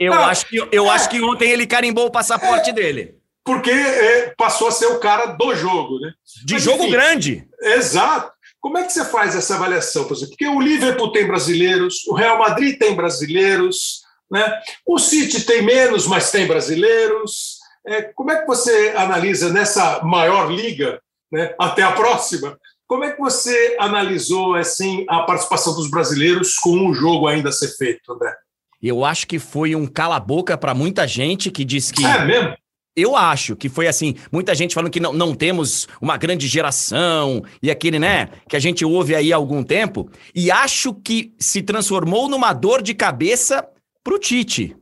[0.00, 0.90] Eu, Não, acho, que, eu é.
[0.90, 3.14] acho que ontem ele carimbou o passaporte dele.
[3.48, 6.12] Porque é, passou a ser o cara do jogo, né?
[6.44, 7.48] De Mas, jogo enfim, grande.
[7.62, 8.30] Exato.
[8.60, 10.04] Como é que você faz essa avaliação?
[10.04, 10.36] por exemplo?
[10.36, 14.60] Porque o Liverpool tem brasileiros, o Real Madrid tem brasileiros, né?
[14.84, 17.56] o City tem menos, mas tem brasileiros.
[17.86, 21.00] É, como é que você analisa nessa maior liga,
[21.32, 21.54] né?
[21.58, 22.54] até a próxima,
[22.86, 27.52] como é que você analisou assim, a participação dos brasileiros com o jogo ainda a
[27.52, 28.36] ser feito, André?
[28.82, 32.04] Eu acho que foi um cala-boca para muita gente que diz que.
[32.04, 32.54] É mesmo?
[32.98, 37.42] Eu acho que foi assim, muita gente falando que não, não temos uma grande geração
[37.62, 41.62] e aquele, né, que a gente ouve aí há algum tempo, e acho que se
[41.62, 43.64] transformou numa dor de cabeça
[44.02, 44.74] pro Tite.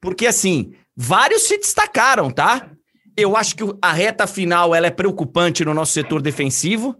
[0.00, 2.70] Porque assim, vários se destacaram, tá?
[3.16, 6.94] Eu acho que a reta final ela é preocupante no nosso setor defensivo.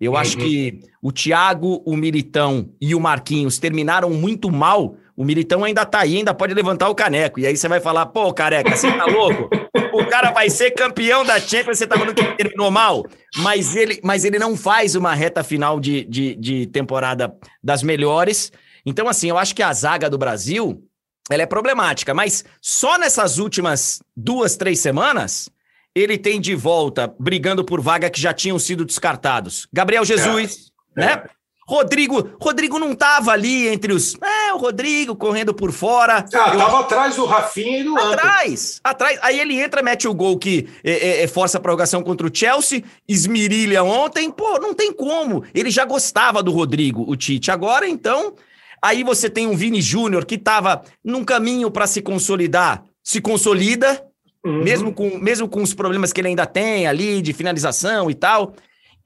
[0.00, 0.44] Eu acho Uhum.
[0.44, 4.96] que o Thiago, o Militão e o Marquinhos terminaram muito mal.
[5.16, 7.38] O Militão ainda tá aí, ainda pode levantar o caneco.
[7.40, 9.48] E aí você vai falar, pô, careca, você tá louco?
[9.94, 13.04] O cara vai ser campeão da Champions, você tá falando que ele terminou mal?
[13.36, 18.50] Mas ele, mas ele não faz uma reta final de, de, de temporada das melhores.
[18.84, 20.82] Então, assim, eu acho que a zaga do Brasil,
[21.30, 22.12] ela é problemática.
[22.12, 25.48] Mas só nessas últimas duas, três semanas,
[25.94, 29.68] ele tem de volta, brigando por vaga que já tinham sido descartados.
[29.72, 31.00] Gabriel Jesus, É.
[31.06, 31.22] né?
[31.66, 34.14] Rodrigo, Rodrigo não tava ali entre os.
[34.22, 36.24] É, o Rodrigo correndo por fora.
[36.34, 37.98] Ah, Eu- estava atrás do Rafinha e do.
[37.98, 39.18] Atrás, atrás.
[39.22, 42.30] Aí ele entra, mete o gol que é, é, é, força a prorrogação contra o
[42.34, 44.30] Chelsea, esmirilha ontem.
[44.30, 45.44] Pô, não tem como.
[45.54, 47.50] Ele já gostava do Rodrigo, o Tite.
[47.50, 48.34] Agora, então.
[48.82, 54.04] Aí você tem um Vini Júnior que tava num caminho para se consolidar, se consolida,
[54.44, 54.62] Uhum.
[54.62, 58.52] mesmo, com, mesmo com os problemas que ele ainda tem ali de finalização e tal.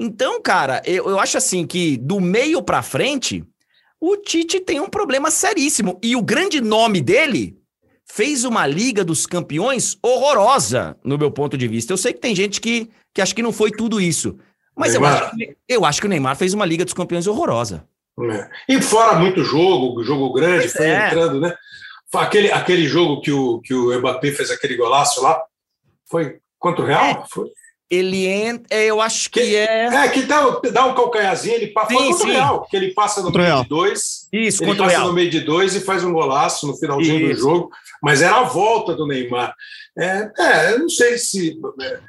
[0.01, 3.45] Então, cara, eu, eu acho assim que do meio pra frente,
[4.01, 5.99] o Tite tem um problema seríssimo.
[6.03, 7.59] E o grande nome dele
[8.05, 11.93] fez uma Liga dos Campeões horrorosa, no meu ponto de vista.
[11.93, 14.39] Eu sei que tem gente que, que acha que não foi tudo isso.
[14.77, 17.85] Mas eu acho, que, eu acho que o Neymar fez uma Liga dos Campeões horrorosa.
[18.21, 18.49] É.
[18.69, 21.07] E fora muito jogo, jogo grande, Pois foi é.
[21.07, 21.55] entrando, né?
[22.15, 25.41] Aquele, aquele jogo que o, que o Mbappé fez aquele golaço lá,
[26.09, 27.27] foi contra o Real?
[27.31, 27.51] Foi.
[27.91, 29.87] Ele entra, eu acho que é.
[29.87, 32.25] É, que dá, dá um calcanhazinho, ele passa Sim, contra sim.
[32.25, 33.63] o Real, que ele passa no meio Real.
[33.63, 35.09] de dois, Isso, ele contra o passa Real.
[35.09, 37.41] no meio de dois e faz um golaço no finalzinho do Isso.
[37.41, 37.71] jogo,
[38.03, 39.55] mas era a volta do Neymar.
[39.99, 42.01] É, é, eu não sei se, é,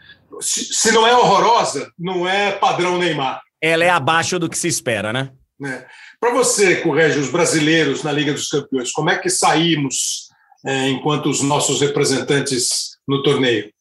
[0.41, 3.41] se, se não é horrorosa, não é padrão Neymar.
[3.61, 5.31] Ela é abaixo do que se espera, né?
[5.59, 5.85] né?
[6.19, 10.27] Para você, Correge, os brasileiros na Liga dos Campeões, como é que saímos
[10.65, 13.71] é, enquanto os nossos representantes no torneio?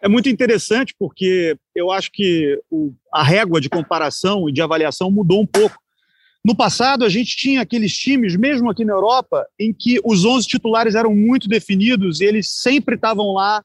[0.00, 5.10] É muito interessante porque eu acho que o- a régua de comparação e de avaliação
[5.10, 5.76] mudou um pouco.
[6.44, 10.46] No passado, a gente tinha aqueles times, mesmo aqui na Europa, em que os 11
[10.46, 13.62] titulares eram muito definidos e eles sempre estavam lá,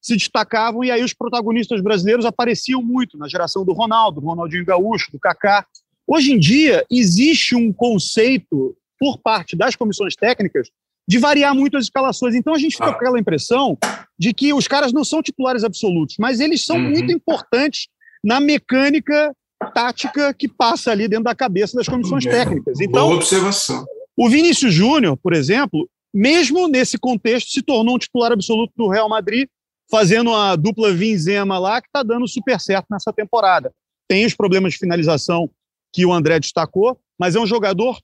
[0.00, 4.64] se destacavam, e aí os protagonistas brasileiros apareciam muito na geração do Ronaldo, do Ronaldinho
[4.64, 5.66] Gaúcho, do Kaká.
[6.06, 10.70] Hoje em dia, existe um conceito por parte das comissões técnicas
[11.08, 12.34] de variar muito as escalações.
[12.34, 12.92] Então a gente fica Ah.
[12.92, 13.76] com aquela impressão
[14.18, 16.90] de que os caras não são titulares absolutos, mas eles são Uhum.
[16.90, 17.88] muito importantes
[18.22, 19.34] na mecânica
[19.74, 22.30] tática que passa ali dentro da cabeça das comissões É.
[22.30, 22.74] técnicas.
[22.78, 23.84] Boa Então, observação.
[24.16, 29.08] o Vinícius Júnior, por exemplo, mesmo nesse contexto, se tornou um titular absoluto do Real
[29.08, 29.48] Madrid,
[29.90, 33.72] fazendo a dupla Vinzema lá, que está dando super certo nessa temporada.
[34.08, 35.50] Tem os problemas de finalização
[35.92, 37.98] que o André destacou, mas é um jogador,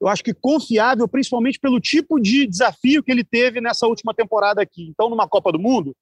[0.00, 4.60] eu acho que confiável, principalmente pelo tipo de desafio que ele teve nessa última temporada
[4.60, 4.88] aqui.
[4.88, 5.94] Então, numa Copa do Mundo,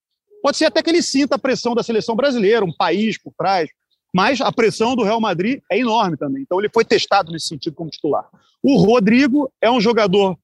[0.42, 3.70] pode ser até que ele sinta a pressão da seleção brasileira, um país por trás,
[4.12, 6.42] mas a pressão do Real Madrid é enorme também.
[6.42, 8.28] Então, ele foi testado nesse sentido como titular.
[8.62, 10.36] O Rodrigo é um jogador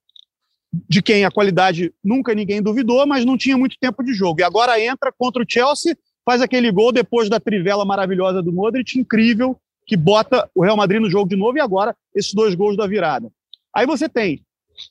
[0.88, 4.40] de quem a qualidade nunca ninguém duvidou, mas não tinha muito tempo de jogo.
[4.40, 8.98] E agora entra contra o Chelsea, faz aquele gol depois da trivela maravilhosa do Modric,
[8.98, 12.76] incrível, que bota o Real Madrid no jogo de novo e agora esses dois gols
[12.76, 13.30] da virada.
[13.74, 14.44] Aí você tem,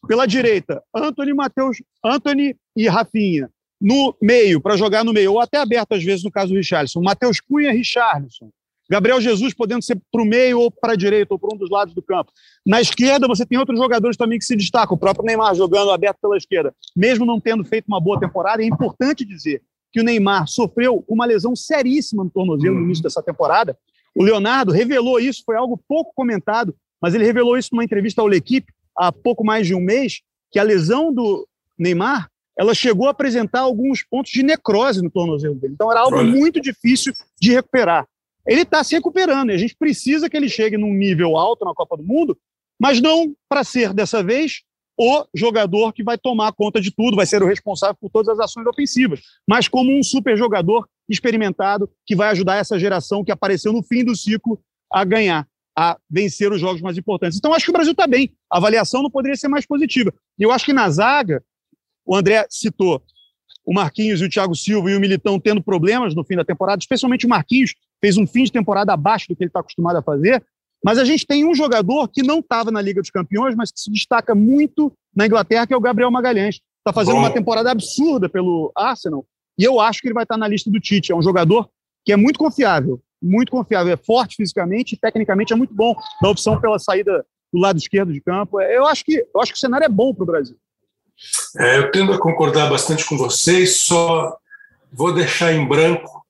[0.07, 3.49] pela direita, Anthony, Mateus, Anthony e Rafinha.
[3.79, 7.01] No meio, para jogar no meio, ou até aberto às vezes no caso do Richarlison.
[7.01, 8.49] Matheus Cunha, Richarlison.
[8.89, 11.69] Gabriel Jesus podendo ser para o meio ou para a direita ou para um dos
[11.69, 12.31] lados do campo.
[12.65, 14.95] Na esquerda, você tem outros jogadores também que se destacam.
[14.95, 16.73] O próprio Neymar jogando aberto pela esquerda.
[16.95, 19.61] Mesmo não tendo feito uma boa temporada, é importante dizer
[19.91, 23.77] que o Neymar sofreu uma lesão seríssima no tornozelo no início dessa temporada.
[24.15, 28.27] O Leonardo revelou isso, foi algo pouco comentado, mas ele revelou isso numa entrevista ao
[28.27, 30.21] L'Equipe há pouco mais de um mês,
[30.51, 35.53] que a lesão do Neymar ela chegou a apresentar alguns pontos de necrose no tornozelo
[35.55, 35.73] dele.
[35.73, 38.07] Então era algo muito difícil de recuperar
[38.47, 39.51] ele está se recuperando.
[39.51, 42.37] E a gente precisa que ele chegue num nível alto na Copa do Mundo,
[42.79, 44.61] mas não para ser, dessa vez,
[44.97, 48.39] o jogador que vai tomar conta de tudo, vai ser o responsável por todas as
[48.39, 53.71] ações ofensivas, mas como um super jogador experimentado que vai ajudar essa geração que apareceu
[53.71, 54.59] no fim do ciclo
[54.91, 55.47] a ganhar,
[55.77, 57.37] a vencer os jogos mais importantes.
[57.37, 58.33] Então, acho que o Brasil está bem.
[58.51, 60.11] A avaliação não poderia ser mais positiva.
[60.39, 61.43] E eu acho que na zaga,
[62.03, 63.03] o André citou
[63.63, 66.79] o Marquinhos e o Thiago Silva e o Militão tendo problemas no fim da temporada,
[66.79, 70.01] especialmente o Marquinhos, fez um fim de temporada abaixo do que ele está acostumado a
[70.01, 70.43] fazer.
[70.83, 73.79] Mas a gente tem um jogador que não estava na Liga dos Campeões, mas que
[73.79, 76.59] se destaca muito na Inglaterra, que é o Gabriel Magalhães.
[76.79, 77.21] Está fazendo Bom.
[77.21, 79.25] uma temporada absurda pelo Arsenal.
[79.59, 81.11] E eu acho que ele vai estar tá na lista do Tite.
[81.11, 81.69] É um jogador
[82.05, 83.93] que é muito confiável, muito confiável.
[83.93, 85.95] É forte fisicamente e tecnicamente é muito bom.
[86.21, 88.59] Da opção pela saída do lado esquerdo de campo.
[88.61, 90.57] Eu acho que, eu acho que o cenário é bom para o Brasil.
[91.57, 94.37] É, eu tendo a concordar bastante com vocês, só
[94.91, 96.25] vou deixar em branco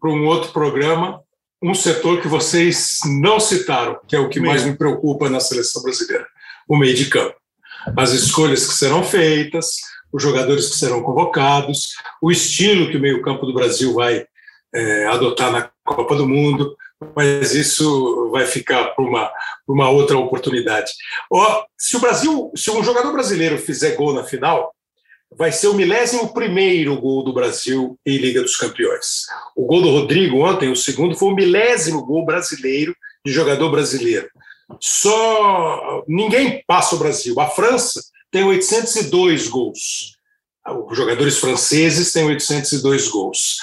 [0.00, 1.22] para um outro programa
[1.62, 5.82] um setor que vocês não citaram, que é o que mais me preocupa na seleção
[5.82, 6.26] brasileira,
[6.66, 7.36] o meio de campo.
[7.96, 9.76] As escolhas que serão feitas,
[10.12, 11.90] os jogadores que serão convocados,
[12.22, 14.24] o estilo que o meio-campo do Brasil vai
[14.74, 16.76] é, adotar na Copa do Mundo,
[17.16, 19.30] mas isso vai ficar para uma,
[19.66, 20.92] uma outra oportunidade.
[21.30, 24.74] Oh, se o Brasil, se um jogador brasileiro fizer gol na final,
[25.36, 29.26] vai ser o milésimo primeiro gol do Brasil em Liga dos Campeões.
[29.56, 34.28] O gol do Rodrigo ontem, o segundo, foi o milésimo gol brasileiro de jogador brasileiro.
[34.78, 37.38] Só ninguém passa o Brasil.
[37.40, 40.16] A França tem 802 gols.
[40.88, 43.58] Os jogadores franceses têm 802 gols.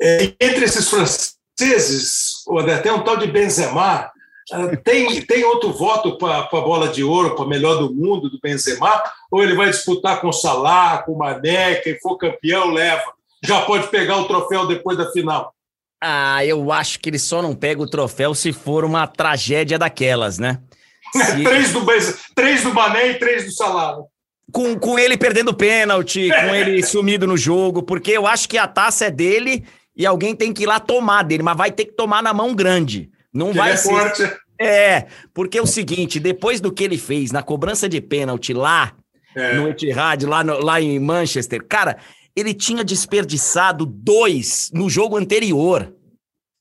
[0.00, 2.44] É, entre esses franceses,
[2.74, 4.10] até um tal de Benzema,
[4.52, 8.38] ah, tem, tem outro voto para a bola de ouro, para melhor do mundo, do
[8.40, 9.02] Benzema?
[9.30, 13.12] Ou ele vai disputar com o Salah, com o Mané, quem for campeão leva?
[13.42, 15.52] Já pode pegar o troféu depois da final?
[16.00, 20.38] Ah, eu acho que ele só não pega o troféu se for uma tragédia daquelas,
[20.38, 20.60] né?
[21.12, 21.42] Se...
[21.42, 21.86] três, do,
[22.34, 23.96] três do Mané e três do Salah.
[23.96, 24.04] Né?
[24.52, 28.68] Com, com ele perdendo pênalti, com ele sumido no jogo, porque eu acho que a
[28.68, 29.64] taça é dele
[29.96, 32.54] e alguém tem que ir lá tomar dele, mas vai ter que tomar na mão
[32.54, 33.10] grande.
[33.32, 33.88] Não vai é ser.
[33.88, 34.36] Forte.
[34.60, 38.94] É, porque é o seguinte, depois do que ele fez na cobrança de pênalti lá
[39.34, 39.54] é.
[39.54, 41.98] no Etihad, lá, no, lá em Manchester, cara,
[42.34, 45.94] ele tinha desperdiçado dois no jogo anterior.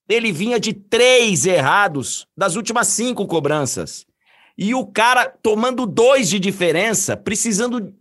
[0.08, 4.06] Ele vinha de três errados das últimas cinco cobranças.
[4.58, 7.94] E o cara tomando dois de diferença, precisando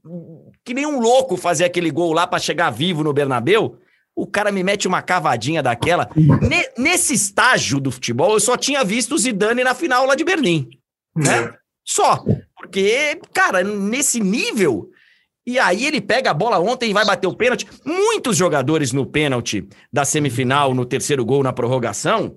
[0.65, 3.79] que nem um louco fazer aquele gol lá para chegar vivo no Bernabeu
[4.17, 6.09] o cara me mete uma cavadinha daquela.
[6.79, 10.69] nesse estágio do futebol, eu só tinha visto o Zidane na final lá de Berlim.
[11.17, 11.45] Né?
[11.45, 11.55] É.
[11.85, 12.25] Só.
[12.57, 14.89] Porque, cara, nesse nível.
[15.47, 17.67] E aí ele pega a bola ontem e vai bater o pênalti.
[17.85, 22.37] Muitos jogadores no pênalti da semifinal, no terceiro gol na prorrogação,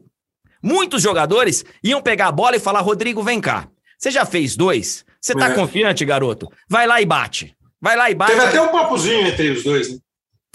[0.61, 3.69] muitos jogadores iam pegar a bola e falar: Rodrigo, vem cá.
[3.97, 5.05] Você já fez dois?
[5.21, 5.53] Você tá é.
[5.53, 6.47] confiante, garoto?
[6.69, 7.55] Vai lá e bate.
[7.81, 8.33] Vai lá e bate.
[8.33, 9.97] Teve até um papozinho entre os dois, né?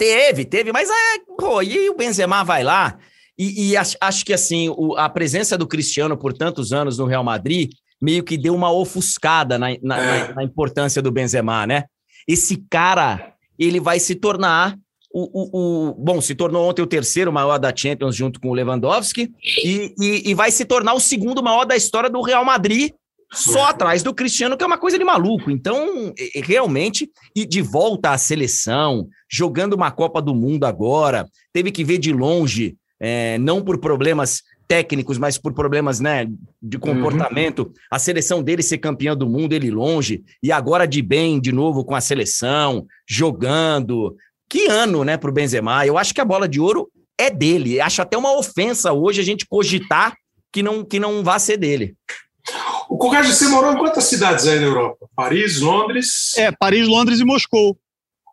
[0.03, 0.93] Teve, teve, mas é,
[1.37, 2.97] pô, e o Benzema vai lá.
[3.39, 7.05] E, e acho, acho, que assim, o, a presença do Cristiano por tantos anos no
[7.05, 10.27] Real Madrid meio que deu uma ofuscada na, na, é.
[10.27, 11.85] na, na importância do Benzema, né?
[12.27, 14.77] Esse cara, ele vai se tornar
[15.13, 18.53] o, o, o, bom, se tornou ontem o terceiro maior da Champions junto com o
[18.53, 19.31] Lewandowski
[19.63, 22.91] e, e, e, vai se tornar o segundo maior da história do Real Madrid
[23.33, 25.49] só atrás do Cristiano, que é uma coisa de maluco.
[25.49, 31.83] Então, realmente, e de volta à seleção, jogando uma Copa do Mundo agora, teve que
[31.83, 36.27] ver de longe, é, não por problemas técnicos, mas por problemas né,
[36.61, 37.73] de comportamento, uhum.
[37.91, 41.83] a seleção dele ser campeã do mundo, ele longe, e agora de bem de novo
[41.83, 44.15] com a seleção, jogando.
[44.49, 45.85] Que ano, né, para o Benzema?
[45.85, 47.79] Eu acho que a bola de ouro é dele.
[47.81, 50.13] Acho até uma ofensa hoje a gente cogitar
[50.51, 51.95] que não, que não vá ser dele.
[52.89, 55.07] O você morou em quantas cidades aí na Europa?
[55.15, 56.37] Paris, Londres?
[56.37, 57.77] É, Paris, Londres e Moscou.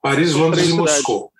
[0.02, 1.30] Paris, Londres e Moscou.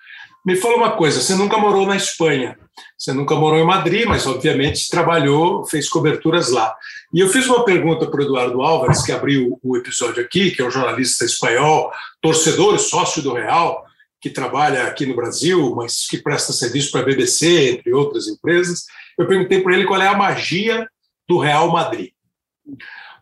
[0.45, 2.57] Me fala uma coisa, você nunca morou na Espanha,
[2.97, 6.75] você nunca morou em Madrid, mas obviamente trabalhou, fez coberturas lá.
[7.13, 10.61] E eu fiz uma pergunta para o Eduardo Álvares, que abriu o episódio aqui, que
[10.61, 13.85] é um jornalista espanhol, torcedor e sócio do Real,
[14.19, 18.85] que trabalha aqui no Brasil, mas que presta serviço para a BBC, entre outras empresas.
[19.17, 20.87] Eu perguntei para ele qual é a magia
[21.27, 22.11] do Real Madrid.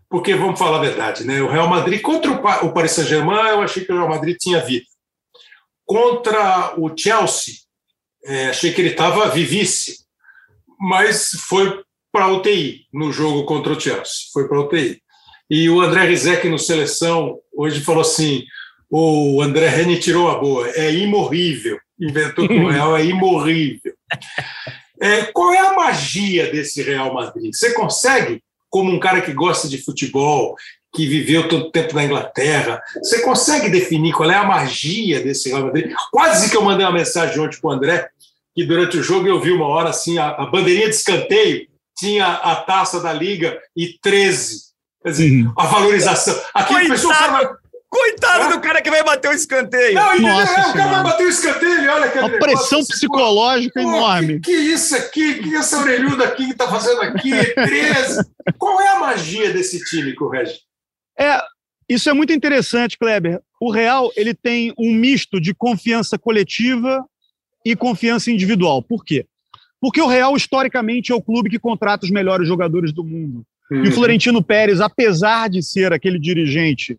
[0.10, 1.42] Porque, vamos falar a verdade, né?
[1.42, 4.86] o Real Madrid contra o Paris Saint-Germain, eu achei que o Real Madrid tinha vida
[5.86, 7.56] Contra o Chelsea,
[8.26, 10.00] é, achei que ele estava vivice,
[10.80, 15.02] mas foi para a UTI no jogo contra o Chelsea, foi para a UTI.
[15.50, 18.44] E o André Rizek no Seleção hoje falou assim,
[18.90, 23.94] o André Reni tirou a boa, é imorrível, inventou que o Real é imorrível.
[25.02, 27.52] É, qual é a magia desse Real Madrid?
[27.54, 30.56] Você consegue, como um cara que gosta de futebol,
[30.94, 32.82] que viveu tanto tempo na Inglaterra.
[32.96, 35.94] Você consegue definir qual é a magia desse Real Madrid?
[36.12, 38.10] Quase que eu mandei uma mensagem ontem para o André,
[38.56, 41.68] que durante o jogo eu vi uma hora assim, a, a bandeirinha de escanteio
[41.98, 44.70] tinha a taça da Liga e 13.
[45.04, 45.54] Quer dizer, uhum.
[45.58, 46.40] a valorização.
[46.54, 47.59] Aqui Coitado, pessoa
[47.90, 48.50] Coitado é?
[48.56, 49.96] do cara que vai bater o escanteio.
[49.96, 53.80] Não, Nossa é, o cara vai bater o escanteio, olha que Uma pressão negócio, psicológica
[53.80, 54.40] assim, enorme.
[54.42, 55.42] Que, que isso aqui?
[55.42, 57.32] Que essa orelhuda aqui que está fazendo aqui?
[57.32, 58.24] 13.
[58.60, 60.60] Qual é a magia desse time, Correge?
[61.18, 61.42] É,
[61.90, 63.42] isso é muito interessante, Kleber.
[63.60, 67.04] O Real ele tem um misto de confiança coletiva
[67.66, 68.84] e confiança individual.
[68.84, 69.26] Por quê?
[69.82, 73.44] Porque o Real, historicamente, é o clube que contrata os melhores jogadores do mundo.
[73.72, 73.78] Uhum.
[73.78, 73.92] E o uhum.
[73.92, 76.98] Florentino Pérez, apesar de ser aquele dirigente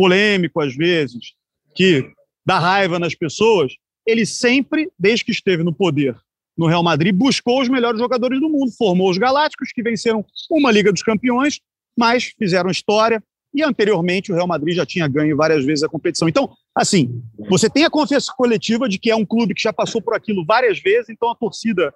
[0.00, 1.34] polêmico às vezes,
[1.74, 2.10] que
[2.46, 3.74] dá raiva nas pessoas,
[4.06, 6.16] ele sempre, desde que esteve no poder
[6.56, 10.72] no Real Madrid, buscou os melhores jogadores do mundo, formou os Galácticos, que venceram uma
[10.72, 11.60] Liga dos Campeões,
[11.94, 13.22] mas fizeram história,
[13.52, 16.30] e anteriormente o Real Madrid já tinha ganho várias vezes a competição.
[16.30, 20.00] Então, assim, você tem a confiança coletiva de que é um clube que já passou
[20.00, 21.92] por aquilo várias vezes, então a torcida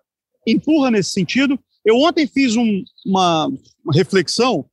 [0.47, 1.59] empurra nesse sentido.
[1.83, 4.67] Eu ontem fiz um, uma, uma reflexão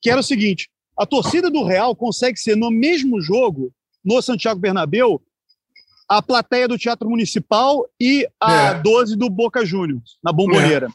[0.00, 0.68] que era o seguinte:
[1.02, 3.72] a torcida do Real consegue ser no mesmo jogo,
[4.04, 5.20] no Santiago Bernabéu,
[6.08, 8.74] a plateia do Teatro Municipal e a é.
[8.82, 10.86] 12 do Boca Juniors, na Bomboneira.
[10.86, 10.90] É.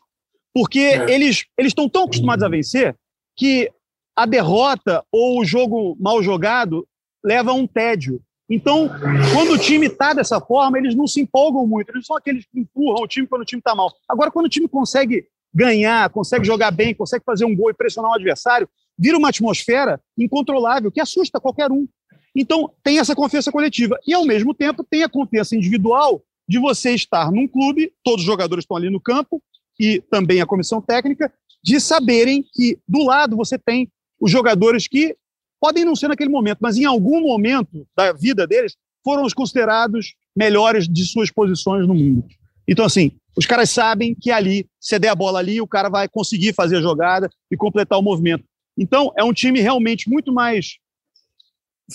[0.53, 1.11] Porque é.
[1.13, 2.95] eles estão tão acostumados a vencer
[3.35, 3.69] que
[4.15, 6.87] a derrota ou o jogo mal jogado
[7.23, 8.21] leva a um tédio.
[8.49, 8.89] Então,
[9.33, 11.89] quando o time está dessa forma, eles não se empolgam muito.
[11.89, 13.93] Eles são aqueles que empurram o time quando o time está mal.
[14.07, 18.11] Agora, quando o time consegue ganhar, consegue jogar bem, consegue fazer um gol e pressionar
[18.11, 21.87] o adversário, vira uma atmosfera incontrolável que assusta qualquer um.
[22.35, 23.97] Então, tem essa confiança coletiva.
[24.05, 28.25] E, ao mesmo tempo, tem a confiança individual de você estar num clube, todos os
[28.25, 29.41] jogadores estão ali no campo,
[29.79, 31.31] e também a comissão técnica,
[31.63, 35.15] de saberem que do lado você tem os jogadores que
[35.59, 40.13] podem não ser naquele momento, mas em algum momento da vida deles foram os considerados
[40.35, 42.25] melhores de suas posições no mundo.
[42.67, 46.07] Então, assim, os caras sabem que ali, se der a bola ali, o cara vai
[46.07, 48.43] conseguir fazer a jogada e completar o movimento.
[48.77, 50.77] Então, é um time realmente muito mais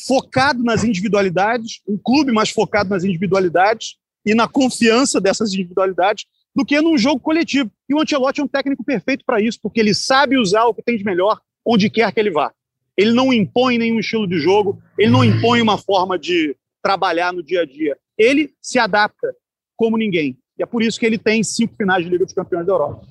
[0.06, 6.24] focado nas individualidades, um clube mais focado nas individualidades e na confiança dessas individualidades
[6.54, 7.70] do que num jogo coletivo.
[7.88, 10.82] E o Ancelotti é um técnico perfeito para isso, porque ele sabe usar o que
[10.82, 12.52] tem de melhor onde quer que ele vá.
[12.96, 17.42] Ele não impõe nenhum estilo de jogo, ele não impõe uma forma de trabalhar no
[17.42, 17.96] dia a dia.
[18.18, 19.34] Ele se adapta
[19.76, 20.38] como ninguém.
[20.58, 23.06] E é por isso que ele tem cinco finais de Liga dos Campeões da Europa.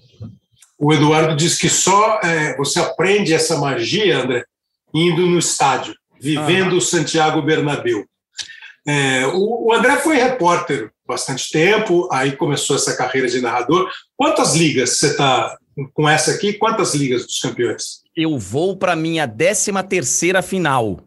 [0.82, 4.44] O Eduardo diz que só é, você aprende essa magia, André,
[4.94, 8.04] indo no estádio, vivendo o Santiago Bernabéu.
[8.88, 13.90] É, o, o, André foi repórter bastante tempo, aí começou essa carreira de narrador.
[14.18, 15.56] Quantas ligas você está
[15.94, 16.54] com essa aqui?
[16.54, 18.02] Quantas ligas dos campeões?
[18.16, 21.00] eu vou para minha 13 terceira final.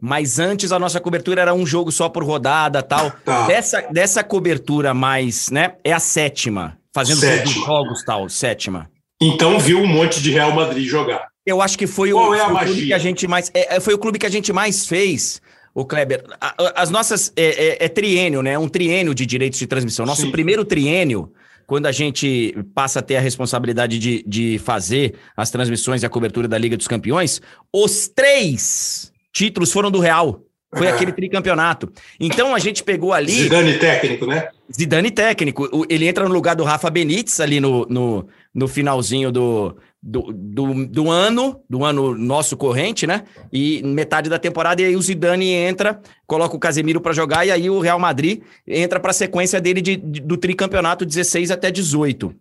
[0.00, 3.10] Mas antes a nossa cobertura era um jogo só por rodada tal.
[3.24, 3.46] Tá.
[3.46, 5.74] Dessa, dessa cobertura mais, né?
[5.84, 6.78] É a sétima.
[6.92, 7.66] Fazendo sétima.
[7.66, 8.90] jogos tal, sétima.
[9.20, 11.28] Então viu um monte de Real Madrid jogar.
[11.44, 13.50] Eu acho que foi Qual o, é a o clube que a gente mais.
[13.52, 15.42] É, é, foi o clube que a gente mais fez,
[15.74, 16.24] o Kleber.
[16.40, 17.32] A, as nossas.
[17.36, 17.44] É,
[17.82, 18.58] é, é, triênio, né?
[18.58, 20.06] Um triênio de direitos de transmissão.
[20.06, 20.30] Nosso Sim.
[20.30, 21.32] primeiro triênio
[21.66, 26.08] quando a gente passa a ter a responsabilidade de, de fazer as transmissões e a
[26.08, 27.40] cobertura da Liga dos Campeões,
[27.72, 30.42] os três títulos foram do Real.
[30.72, 31.92] Foi aquele tricampeonato.
[32.18, 33.32] Então a gente pegou ali.
[33.32, 34.48] Zidane técnico, né?
[34.72, 35.68] Zidane técnico.
[35.88, 40.86] Ele entra no lugar do Rafa Benítez ali no, no, no finalzinho do, do, do,
[40.86, 43.24] do, ano, do ano nosso corrente, né?
[43.52, 47.50] E metade da temporada, e aí o Zidane entra, coloca o Casemiro para jogar, e
[47.50, 51.70] aí o Real Madrid entra para a sequência dele de, de, do tricampeonato 16 até
[51.70, 52.32] 18.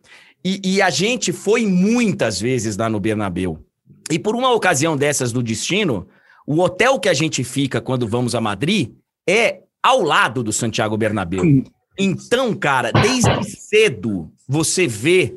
[0.45, 3.59] E, e, a gente foi muitas vezes lá no Bernabeu.
[4.09, 6.07] E por uma ocasião dessas do destino,
[6.49, 8.95] o hotel que a gente fica quando vamos a Madrid
[9.29, 11.43] é ao lado do Santiago Bernabéu.
[11.95, 15.35] Então, cara, desde cedo você vê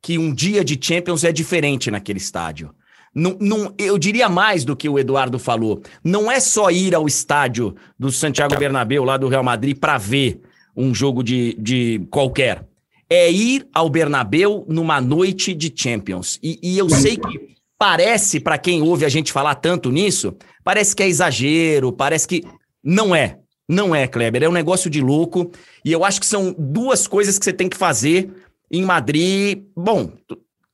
[0.00, 2.72] que um dia de Champions é diferente naquele estádio.
[3.12, 5.82] Não, não, eu diria mais do que o Eduardo falou.
[6.04, 10.42] Não é só ir ao estádio do Santiago Bernabéu, lá do Real Madrid, para ver
[10.76, 12.64] um jogo de, de qualquer.
[13.10, 16.38] É ir ao Bernabéu numa noite de Champions.
[16.40, 17.52] E, e eu sei que
[17.82, 22.44] parece, para quem ouve a gente falar tanto nisso, parece que é exagero, parece que.
[22.80, 23.40] Não é.
[23.68, 24.44] Não é, Kleber.
[24.44, 25.50] É um negócio de louco.
[25.84, 28.30] E eu acho que são duas coisas que você tem que fazer
[28.70, 29.64] em Madrid.
[29.76, 30.12] Bom,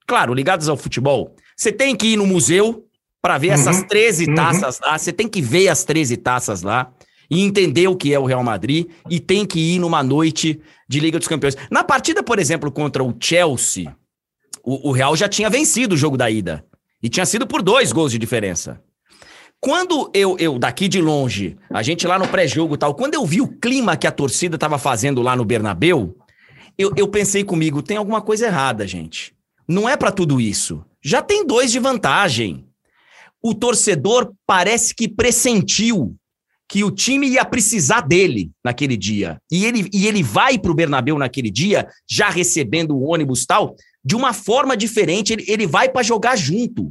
[0.07, 1.35] claro, ligados ao futebol.
[1.57, 2.85] Você tem que ir no museu
[3.23, 4.35] para ver uhum, essas 13 uhum.
[4.35, 4.99] taças lá.
[4.99, 6.93] Você tem que ver as 13 taças lá
[7.31, 11.01] e entender o que é o Real Madrid e tem que ir numa noite de
[11.01, 11.57] Liga dos Campeões.
[11.71, 13.97] Na partida, por exemplo, contra o Chelsea,
[14.63, 16.69] o, o Real já tinha vencido o jogo da ida
[17.03, 18.81] e tinha sido por dois gols de diferença.
[19.61, 23.41] Quando eu, eu daqui de longe, a gente lá no pré-jogo tal, quando eu vi
[23.41, 26.17] o clima que a torcida estava fazendo lá no Bernabeu,
[26.77, 29.35] eu, eu pensei comigo, tem alguma coisa errada, gente.
[29.67, 30.85] Não é para tudo isso.
[31.03, 32.67] Já tem dois de vantagem.
[33.43, 36.17] O torcedor parece que pressentiu
[36.69, 39.41] que o time ia precisar dele naquele dia.
[39.51, 43.75] E ele, e ele vai para o Bernabeu naquele dia, já recebendo o ônibus tal,
[44.09, 45.35] de uma forma diferente.
[45.35, 46.91] Ele, ele vai para jogar junto.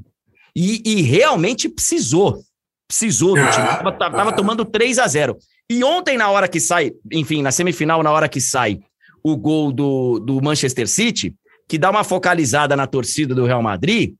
[0.56, 2.40] E, e realmente precisou
[2.88, 3.68] precisou do time.
[3.68, 5.38] Tava, tava tomando 3 a 0
[5.70, 8.80] E ontem, na hora que sai, enfim, na semifinal, na hora que sai
[9.24, 11.36] o gol do, do Manchester City,
[11.68, 14.14] que dá uma focalizada na torcida do Real Madrid,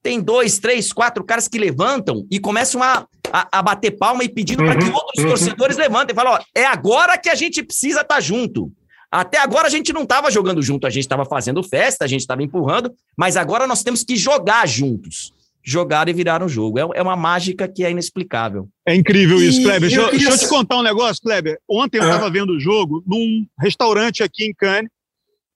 [0.00, 4.28] tem dois, três, quatro caras que levantam e começam a, a, a bater palma e
[4.28, 5.30] pedindo uhum, para que outros uhum.
[5.30, 6.12] torcedores levantem.
[6.12, 8.70] e Falam, ó, é agora que a gente precisa estar tá junto.
[9.14, 12.22] Até agora a gente não estava jogando junto, a gente estava fazendo festa, a gente
[12.22, 15.32] estava empurrando, mas agora nós temos que jogar juntos
[15.64, 16.78] jogaram e viraram o jogo.
[16.78, 18.68] É, é uma mágica que é inexplicável.
[18.86, 19.88] É incrível isso, Kleber.
[19.88, 20.28] Deixa, queria...
[20.28, 21.58] deixa, eu te contar um negócio, Kleber.
[21.66, 24.90] Ontem eu estava vendo o jogo num restaurante aqui em Cannes,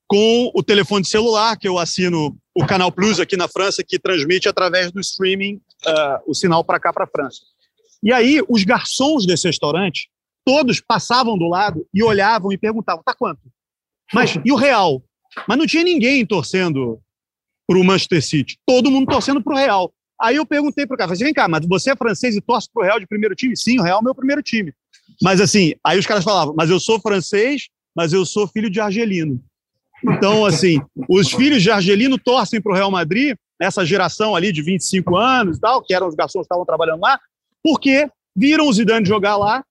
[0.06, 4.48] com o telefone celular, que eu assino o Canal Plus aqui na França, que transmite
[4.48, 5.56] através do streaming
[5.86, 7.40] uh, o sinal para cá, para a França.
[8.02, 10.08] E aí, os garçons desse restaurante,
[10.48, 13.42] todos passavam do lado e olhavam e perguntavam: tá quanto?
[14.14, 15.02] Mas e o real?
[15.46, 16.98] Mas não tinha ninguém torcendo
[17.66, 19.92] para o Manchester City, todo mundo torcendo para o Real.
[20.18, 22.80] Aí eu perguntei para o cara, vem cá, mas você é francês e torce para
[22.80, 23.54] o Real de primeiro time?
[23.54, 24.72] Sim, o Real é meu primeiro time.
[25.22, 28.80] Mas assim, aí os caras falavam, mas eu sou francês, mas eu sou filho de
[28.80, 29.38] argelino.
[30.02, 30.80] Então, assim,
[31.10, 35.58] os filhos de argelino torcem para o Real Madrid, essa geração ali de 25 anos
[35.58, 37.20] e tal, que eram os garçons que estavam trabalhando lá,
[37.62, 39.62] porque viram o Zidane jogar lá,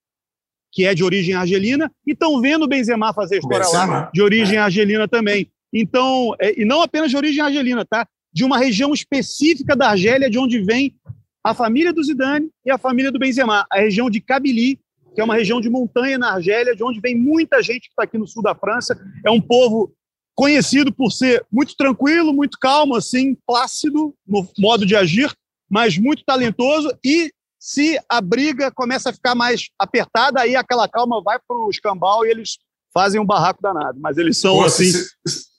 [0.72, 3.86] que é de origem argelina, e estão vendo o Benzema fazer história Benzema.
[3.86, 4.62] lá, de origem é.
[4.62, 5.50] argelina também.
[5.74, 8.08] Então, é, e não apenas de origem argelina, tá?
[8.38, 10.96] de uma região específica da Argélia, de onde vem
[11.44, 14.80] a família do Zidane e a família do Benzema, a região de Kabylie,
[15.16, 18.04] que é uma região de montanha na Argélia, de onde vem muita gente que está
[18.04, 18.96] aqui no sul da França.
[19.26, 19.92] É um povo
[20.36, 25.34] conhecido por ser muito tranquilo, muito calmo, assim, plácido no modo de agir,
[25.68, 26.96] mas muito talentoso.
[27.04, 27.32] E
[27.68, 32.26] se a briga começa a ficar mais apertada, aí aquela calma vai para o escambau
[32.26, 32.60] e eles
[32.94, 34.00] fazem um barraco danado.
[34.00, 35.10] Mas eles são, Pô, assim, se,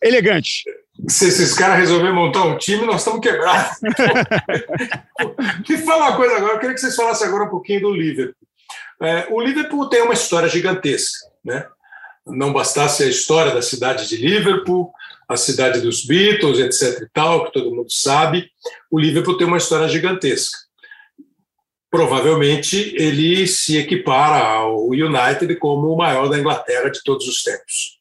[0.02, 0.62] elegantes
[1.06, 3.76] se esses caras resolverem montar um time, nós estamos quebrados.
[5.68, 8.48] Me fala uma coisa agora, eu queria que vocês falassem agora um pouquinho do Liverpool.
[9.02, 11.68] É, o Liverpool tem uma história gigantesca, né?
[12.26, 14.90] Não bastasse a história da cidade de Liverpool,
[15.28, 17.02] a cidade dos Beatles, etc.
[17.02, 18.50] e tal, que todo mundo sabe,
[18.90, 20.67] o Liverpool tem uma história gigantesca.
[21.90, 27.98] Provavelmente ele se equipara ao United como o maior da Inglaterra de todos os tempos.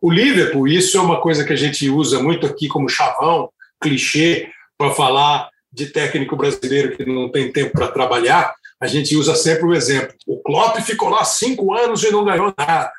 [0.00, 3.50] O Liverpool, isso é uma coisa que a gente usa muito aqui como chavão,
[3.80, 8.54] clichê, para falar de técnico brasileiro que não tem tempo para trabalhar.
[8.80, 10.14] A gente usa sempre o exemplo.
[10.26, 12.92] O Klopp ficou lá cinco anos e não ganhou nada.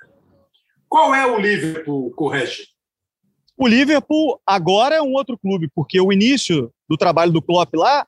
[0.89, 2.67] Qual é o Liverpool, Correge?
[3.57, 8.05] O Liverpool agora é um outro clube, porque o início do trabalho do Klopp lá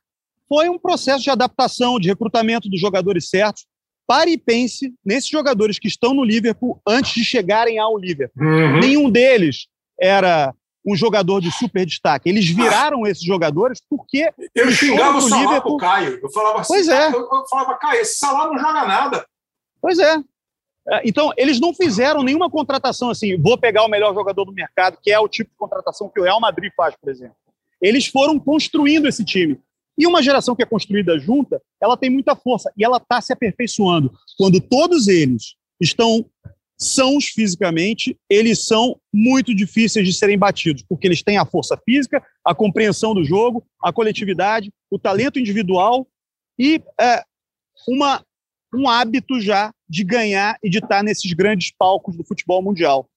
[0.48, 3.66] foi um processo de adaptação, de recrutamento dos jogadores certos
[4.08, 8.42] pare e pense nesses jogadores que estão no Liverpool antes de chegarem ao Liverpool.
[8.42, 8.80] Uhum.
[8.80, 9.68] Nenhum deles
[10.00, 10.54] era
[10.86, 12.30] um jogador de super destaque.
[12.30, 14.32] Eles viraram esses jogadores porque.
[14.56, 15.78] Eu xingava o Salah Liverpool...
[15.78, 16.20] Caio.
[16.24, 17.10] Eu falava assim, pois é.
[17.10, 19.28] eu falava, Caio, esse Salah não joga nada.
[19.82, 20.16] Pois é.
[20.90, 21.02] é.
[21.04, 25.12] Então, eles não fizeram nenhuma contratação assim, vou pegar o melhor jogador do mercado, que
[25.12, 27.36] é o tipo de contratação que o Real Madrid faz, por exemplo.
[27.82, 29.60] Eles foram construindo esse time.
[29.98, 33.34] E uma geração que é construída junta, ela tem muita força e ela está se
[33.34, 34.12] aperfeiçoando.
[34.38, 36.26] Quando todos eles estão
[36.78, 42.24] sãos fisicamente, eles são muito difíceis de serem batidos, porque eles têm a força física,
[42.46, 46.08] a compreensão do jogo, a coletividade, o talento individual
[46.58, 47.24] e é,
[47.88, 48.24] uma,
[48.74, 53.10] um hábito já de ganhar e de estar nesses grandes palcos do futebol mundial.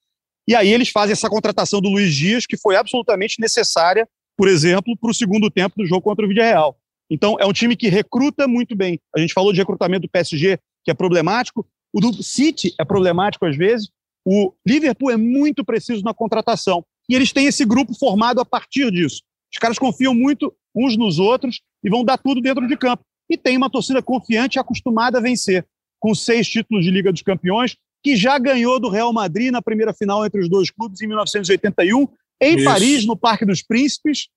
[0.48, 4.08] E aí eles fazem essa contratação do Luiz Dias, que foi absolutamente necessária,
[4.40, 6.74] por exemplo, para o segundo tempo do jogo contra o Villarreal.
[7.10, 8.98] Então, é um time que recruta muito bem.
[9.14, 11.68] A gente falou de recrutamento do PSG, que é problemático.
[11.92, 13.90] O do City é problemático às vezes.
[14.24, 16.82] O Liverpool é muito preciso na contratação.
[17.06, 19.20] E eles têm esse grupo formado a partir disso.
[19.52, 23.04] Os caras confiam muito uns nos outros e vão dar tudo dentro de campo.
[23.28, 25.66] E tem uma torcida confiante e acostumada a vencer,
[25.98, 29.92] com seis títulos de Liga dos Campeões, que já ganhou do Real Madrid na primeira
[29.92, 32.08] final entre os dois clubes em 1981,
[32.40, 32.64] em Isso.
[32.64, 34.28] Paris, no Parque dos Príncipes.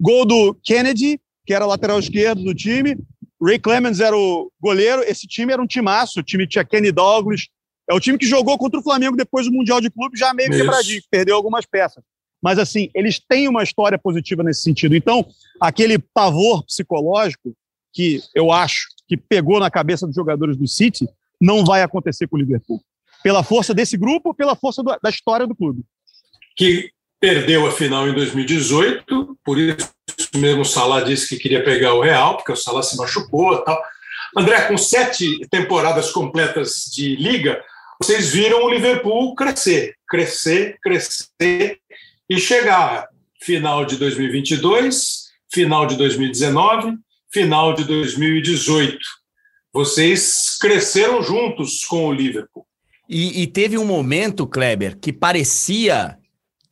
[0.00, 2.96] Gol do Kennedy, que era lateral esquerdo do time.
[3.42, 5.02] Ray Clemens era o goleiro.
[5.02, 6.20] Esse time era um timaço.
[6.20, 7.48] O time tinha Kenny Douglas.
[7.88, 10.50] É o time que jogou contra o Flamengo depois do Mundial de Clube, já meio
[10.50, 10.58] Isso.
[10.58, 12.02] quebradinho, perdeu algumas peças.
[12.42, 14.94] Mas, assim, eles têm uma história positiva nesse sentido.
[14.96, 15.24] Então,
[15.60, 17.56] aquele pavor psicológico
[17.92, 21.08] que eu acho que pegou na cabeça dos jogadores do City
[21.40, 22.82] não vai acontecer com o Liverpool.
[23.22, 25.82] Pela força desse grupo, pela força do, da história do clube.
[26.56, 26.90] Que
[27.26, 29.90] perdeu a final em 2018, por isso
[30.36, 33.82] mesmo o Salah disse que queria pegar o Real, porque o Salah se machucou tal.
[34.38, 37.60] André, com sete temporadas completas de liga,
[38.00, 41.80] vocês viram o Liverpool crescer, crescer, crescer
[42.30, 43.08] e chegar
[43.42, 46.92] final de 2022, final de 2019,
[47.32, 48.96] final de 2018.
[49.72, 52.64] Vocês cresceram juntos com o Liverpool.
[53.08, 56.16] E, e teve um momento, Kleber, que parecia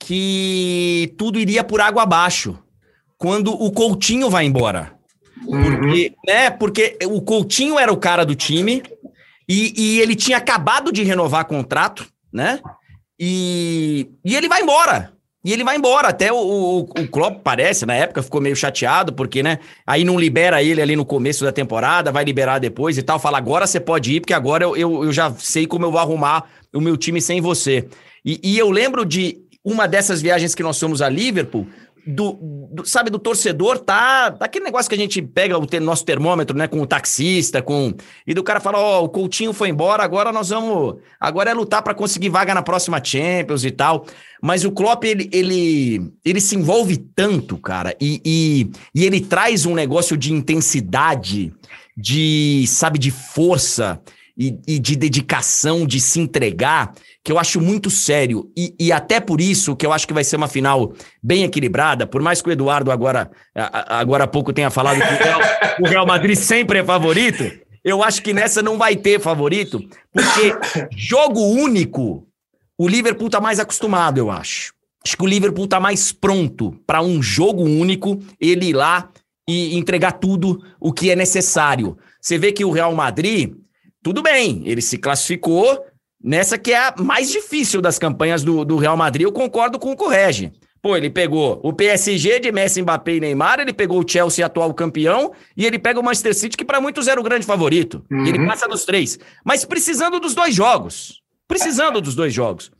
[0.06, 2.58] que tudo iria por água abaixo
[3.16, 4.92] quando o Coutinho vai embora.
[5.44, 6.14] Porque, uhum.
[6.26, 8.82] né, porque o Coutinho era o cara do time
[9.48, 12.60] e, e ele tinha acabado de renovar contrato, né?
[13.18, 15.12] E, e ele vai embora.
[15.42, 16.08] E ele vai embora.
[16.08, 19.58] Até o, o, o Klopp parece, na época, ficou meio chateado, porque, né?
[19.86, 23.18] Aí não libera ele ali no começo da temporada, vai liberar depois e tal.
[23.18, 26.00] Fala, agora você pode ir, porque agora eu, eu, eu já sei como eu vou
[26.00, 26.44] arrumar
[26.74, 27.88] o meu time sem você.
[28.24, 31.66] E, e eu lembro de uma dessas viagens que nós fomos a Liverpool,
[32.06, 32.38] do,
[32.70, 34.28] do, sabe, do torcedor tá.
[34.28, 37.94] Daquele negócio que a gente pega o nosso termômetro, né, com o taxista, com.
[38.26, 40.96] E do cara fala: Ó, oh, o Coutinho foi embora, agora nós vamos.
[41.18, 44.06] Agora é lutar para conseguir vaga na próxima Champions e tal.
[44.42, 49.64] Mas o Klopp, ele, ele, ele se envolve tanto, cara, e, e, e ele traz
[49.64, 51.50] um negócio de intensidade,
[51.96, 53.98] de, sabe, de força
[54.36, 56.92] e, e de dedicação, de se entregar
[57.22, 58.50] que eu acho muito sério.
[58.56, 60.92] E, e, até por isso que eu acho que vai ser uma final
[61.22, 65.16] bem equilibrada, por mais que o Eduardo agora, agora há pouco tenha falado que o
[65.16, 65.40] Real,
[65.80, 67.44] o Real Madrid sempre é favorito.
[67.82, 69.80] Eu acho que nessa não vai ter favorito,
[70.12, 70.56] porque
[70.96, 72.26] jogo único,
[72.78, 74.72] o Liverpool tá mais acostumado, eu acho.
[75.04, 79.10] Acho que o Liverpool tá mais pronto para um jogo único, ele ir lá
[79.46, 81.96] e entregar tudo o que é necessário.
[82.20, 83.54] Você vê que o Real Madrid,
[84.04, 85.84] tudo bem, ele se classificou,
[86.26, 89.92] Nessa que é a mais difícil das campanhas do, do Real Madrid, eu concordo com
[89.92, 90.52] o Correge.
[90.80, 94.72] Pô, ele pegou o PSG de Messi, Mbappé e Neymar, ele pegou o Chelsea, atual
[94.72, 98.02] campeão, e ele pega o Manchester City, que para muitos era o grande favorito.
[98.10, 98.24] Uhum.
[98.26, 99.18] Ele passa dos três.
[99.44, 101.20] Mas precisando dos dois jogos.
[101.46, 102.72] Precisando dos dois jogos.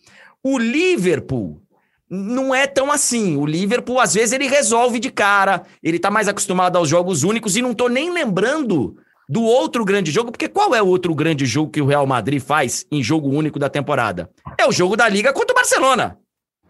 [0.43, 1.61] O Liverpool
[2.09, 3.37] não é tão assim.
[3.37, 5.65] O Liverpool, às vezes, ele resolve de cara.
[5.83, 8.97] Ele tá mais acostumado aos jogos únicos, e não tô nem lembrando
[9.29, 12.41] do outro grande jogo, porque qual é o outro grande jogo que o Real Madrid
[12.41, 14.31] faz em jogo único da temporada?
[14.59, 16.19] É o jogo da Liga contra o Barcelona.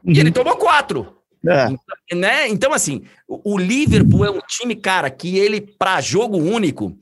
[0.05, 0.13] Uhum.
[0.13, 1.15] E ele tomou quatro.
[1.47, 1.67] É.
[1.67, 2.49] Então, né?
[2.49, 6.97] Então, assim, o Liverpool é um time, cara, que ele, para jogo único,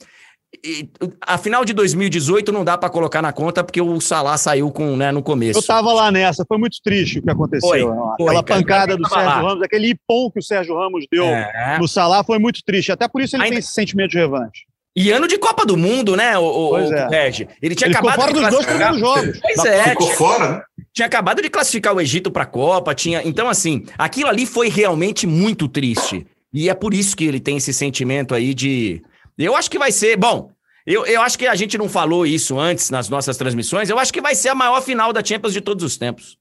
[1.20, 4.96] a final de 2018 não dá para colocar na conta porque o Salah saiu com,
[4.96, 5.58] né, no começo.
[5.58, 7.68] Eu tava lá nessa, foi muito triste o que aconteceu.
[7.68, 9.40] Foi, Aquela foi, pancada do Sérgio lá.
[9.40, 11.78] Ramos, aquele ipom que o Sérgio Ramos deu é.
[11.78, 12.92] no Salah foi muito triste.
[12.92, 13.54] Até por isso ele Ainda...
[13.54, 14.64] tem esse sentimento de revanche.
[14.94, 17.08] E ano de Copa do Mundo, né, o, o, é.
[17.08, 17.48] Regi?
[17.62, 19.40] Ele tinha ele acabado ficou fora de dos dois primeiros jogos.
[19.40, 19.88] Pois é.
[19.90, 20.62] Ficou tinha, fora, né?
[20.92, 23.22] Tinha acabado de classificar o Egito para a Copa, tinha.
[23.24, 26.26] Então, assim, aquilo ali foi realmente muito triste.
[26.52, 29.02] E é por isso que ele tem esse sentimento aí de.
[29.38, 30.16] Eu acho que vai ser.
[30.18, 30.50] Bom,
[30.86, 33.88] eu, eu acho que a gente não falou isso antes nas nossas transmissões.
[33.88, 36.36] Eu acho que vai ser a maior final da Champions de todos os tempos.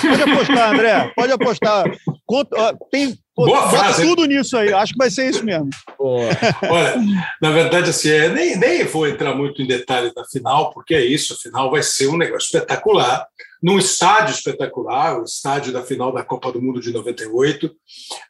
[0.00, 1.12] Pode apostar, André.
[1.14, 1.84] Pode apostar.
[2.26, 4.02] Conta, tem Boa frase.
[4.02, 4.72] tudo nisso aí.
[4.72, 5.68] Acho que vai ser isso mesmo.
[5.98, 6.96] Olha,
[7.40, 11.04] na verdade, assim, é, nem, nem vou entrar muito em detalhes da final, porque é
[11.04, 11.34] isso.
[11.34, 13.26] A final vai ser um negócio espetacular,
[13.62, 17.70] num estádio espetacular, o estádio da final da Copa do Mundo de 98,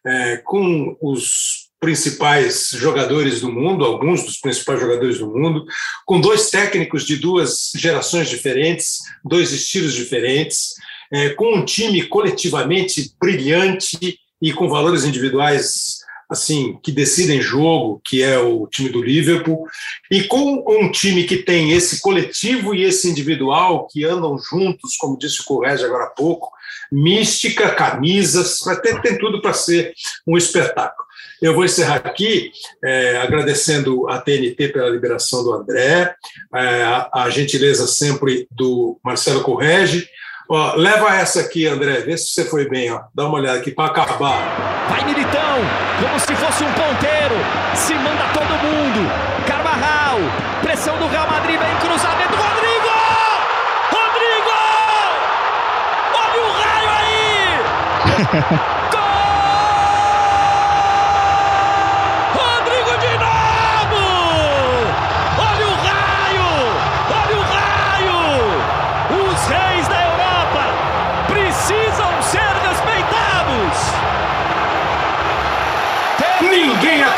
[0.05, 5.65] é, com os principais jogadores do mundo, alguns dos principais jogadores do mundo,
[6.05, 10.75] com dois técnicos de duas gerações diferentes, dois estilos diferentes,
[11.13, 18.23] é, com um time coletivamente brilhante e com valores individuais assim que decidem jogo, que
[18.23, 19.65] é o time do Liverpool,
[20.11, 25.19] e com um time que tem esse coletivo e esse individual que andam juntos, como
[25.19, 26.51] disse o Correge agora há pouco,
[26.91, 29.93] mística, camisas, tem, tem tudo para ser
[30.27, 31.07] um espetáculo.
[31.41, 32.51] Eu vou encerrar aqui
[32.83, 36.15] é, agradecendo a TNT pela liberação do André,
[36.55, 40.09] é, a, a, gentileza sempre do Marcelo Correge.
[40.49, 42.93] Ó, leva essa aqui, André, vê se você foi bem.
[42.93, 43.01] Ó.
[43.15, 44.87] Dá uma olhada aqui para acabar.
[44.89, 45.59] Vai, Militão,
[46.01, 47.35] como se fosse um ponteiro.
[47.75, 49.11] Se manda todo mundo.
[49.47, 50.19] Carvajal,
[50.63, 52.37] pressão do Real Madrid, vem cruzamento.
[52.37, 52.95] Rodrigo!
[53.91, 54.53] Rodrigo!
[56.15, 56.91] Olha o raio
[58.61, 58.73] aí!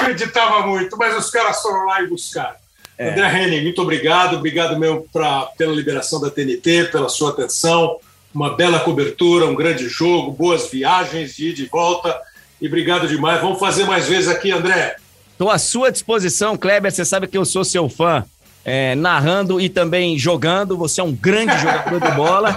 [0.09, 2.56] acreditava muito, mas os caras foram lá e buscaram.
[2.97, 3.10] É.
[3.10, 4.36] André Henning, muito obrigado.
[4.36, 7.97] Obrigado mesmo pra, pela liberação da TNT, pela sua atenção.
[8.35, 12.20] Uma bela cobertura, um grande jogo, boas viagens de ida e volta.
[12.60, 13.40] E obrigado demais.
[13.40, 14.97] Vamos fazer mais vezes aqui, André.
[15.32, 16.90] Estou à sua disposição, Kleber.
[16.90, 18.24] Você sabe que eu sou seu fã.
[18.64, 20.76] É, narrando e também jogando.
[20.76, 22.51] Você é um grande jogador de bola.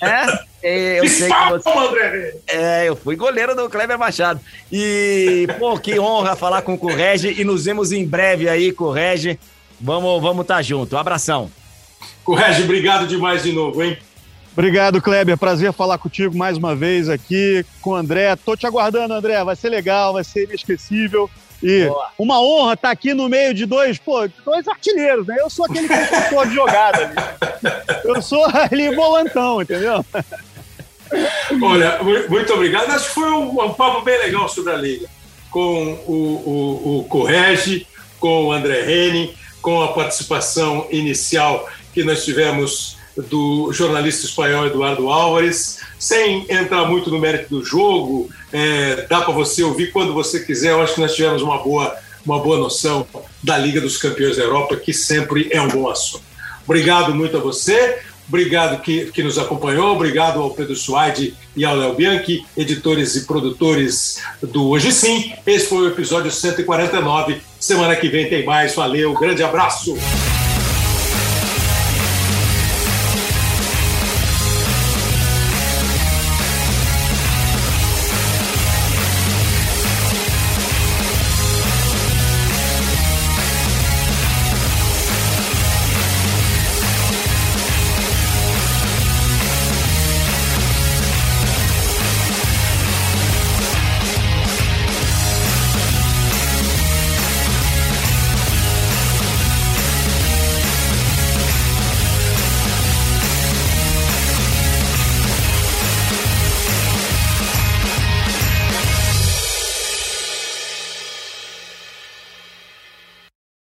[0.00, 0.43] é?
[0.66, 1.68] É, eu sei que você...
[1.68, 2.34] André!
[2.46, 4.40] É, eu fui goleiro do Kleber Machado.
[4.72, 9.38] E, pô, que honra falar com o Correge e nos vemos em breve aí, Correge.
[9.78, 10.96] Vamos vamos estar tá junto.
[10.96, 11.50] Um abração.
[12.24, 13.98] Correge, obrigado demais de novo, hein?
[14.54, 15.36] Obrigado, Kleber.
[15.36, 18.34] Prazer falar contigo mais uma vez aqui com o André.
[18.34, 19.44] Tô te aguardando, André.
[19.44, 21.28] Vai ser legal, vai ser inesquecível.
[21.62, 22.08] E Boa.
[22.18, 25.36] uma honra estar tá aqui no meio de dois, pô, dois artilheiros, né?
[25.38, 27.14] Eu sou aquele construtor de jogada ali.
[28.04, 30.04] Eu sou ali volantão, entendeu?
[31.62, 32.90] Olha, muito obrigado.
[32.90, 35.08] Acho que foi um, um papo bem legal sobre a Liga.
[35.50, 37.86] Com o, o, o Correge,
[38.18, 45.08] com o André Henning, com a participação inicial que nós tivemos do jornalista espanhol Eduardo
[45.08, 45.78] Álvares.
[45.98, 50.72] Sem entrar muito no mérito do jogo, é, dá para você ouvir quando você quiser.
[50.72, 53.06] Eu acho que nós tivemos uma boa, uma boa noção
[53.42, 56.24] da Liga dos Campeões da Europa, que sempre é um bom assunto.
[56.64, 58.00] Obrigado muito a você.
[58.28, 63.26] Obrigado que, que nos acompanhou, obrigado ao Pedro Suaide e ao Léo Bianchi, editores e
[63.26, 65.32] produtores do Hoje Sim.
[65.46, 67.40] Esse foi o episódio 149.
[67.60, 68.74] Semana que vem tem mais.
[68.74, 69.96] Valeu, grande abraço!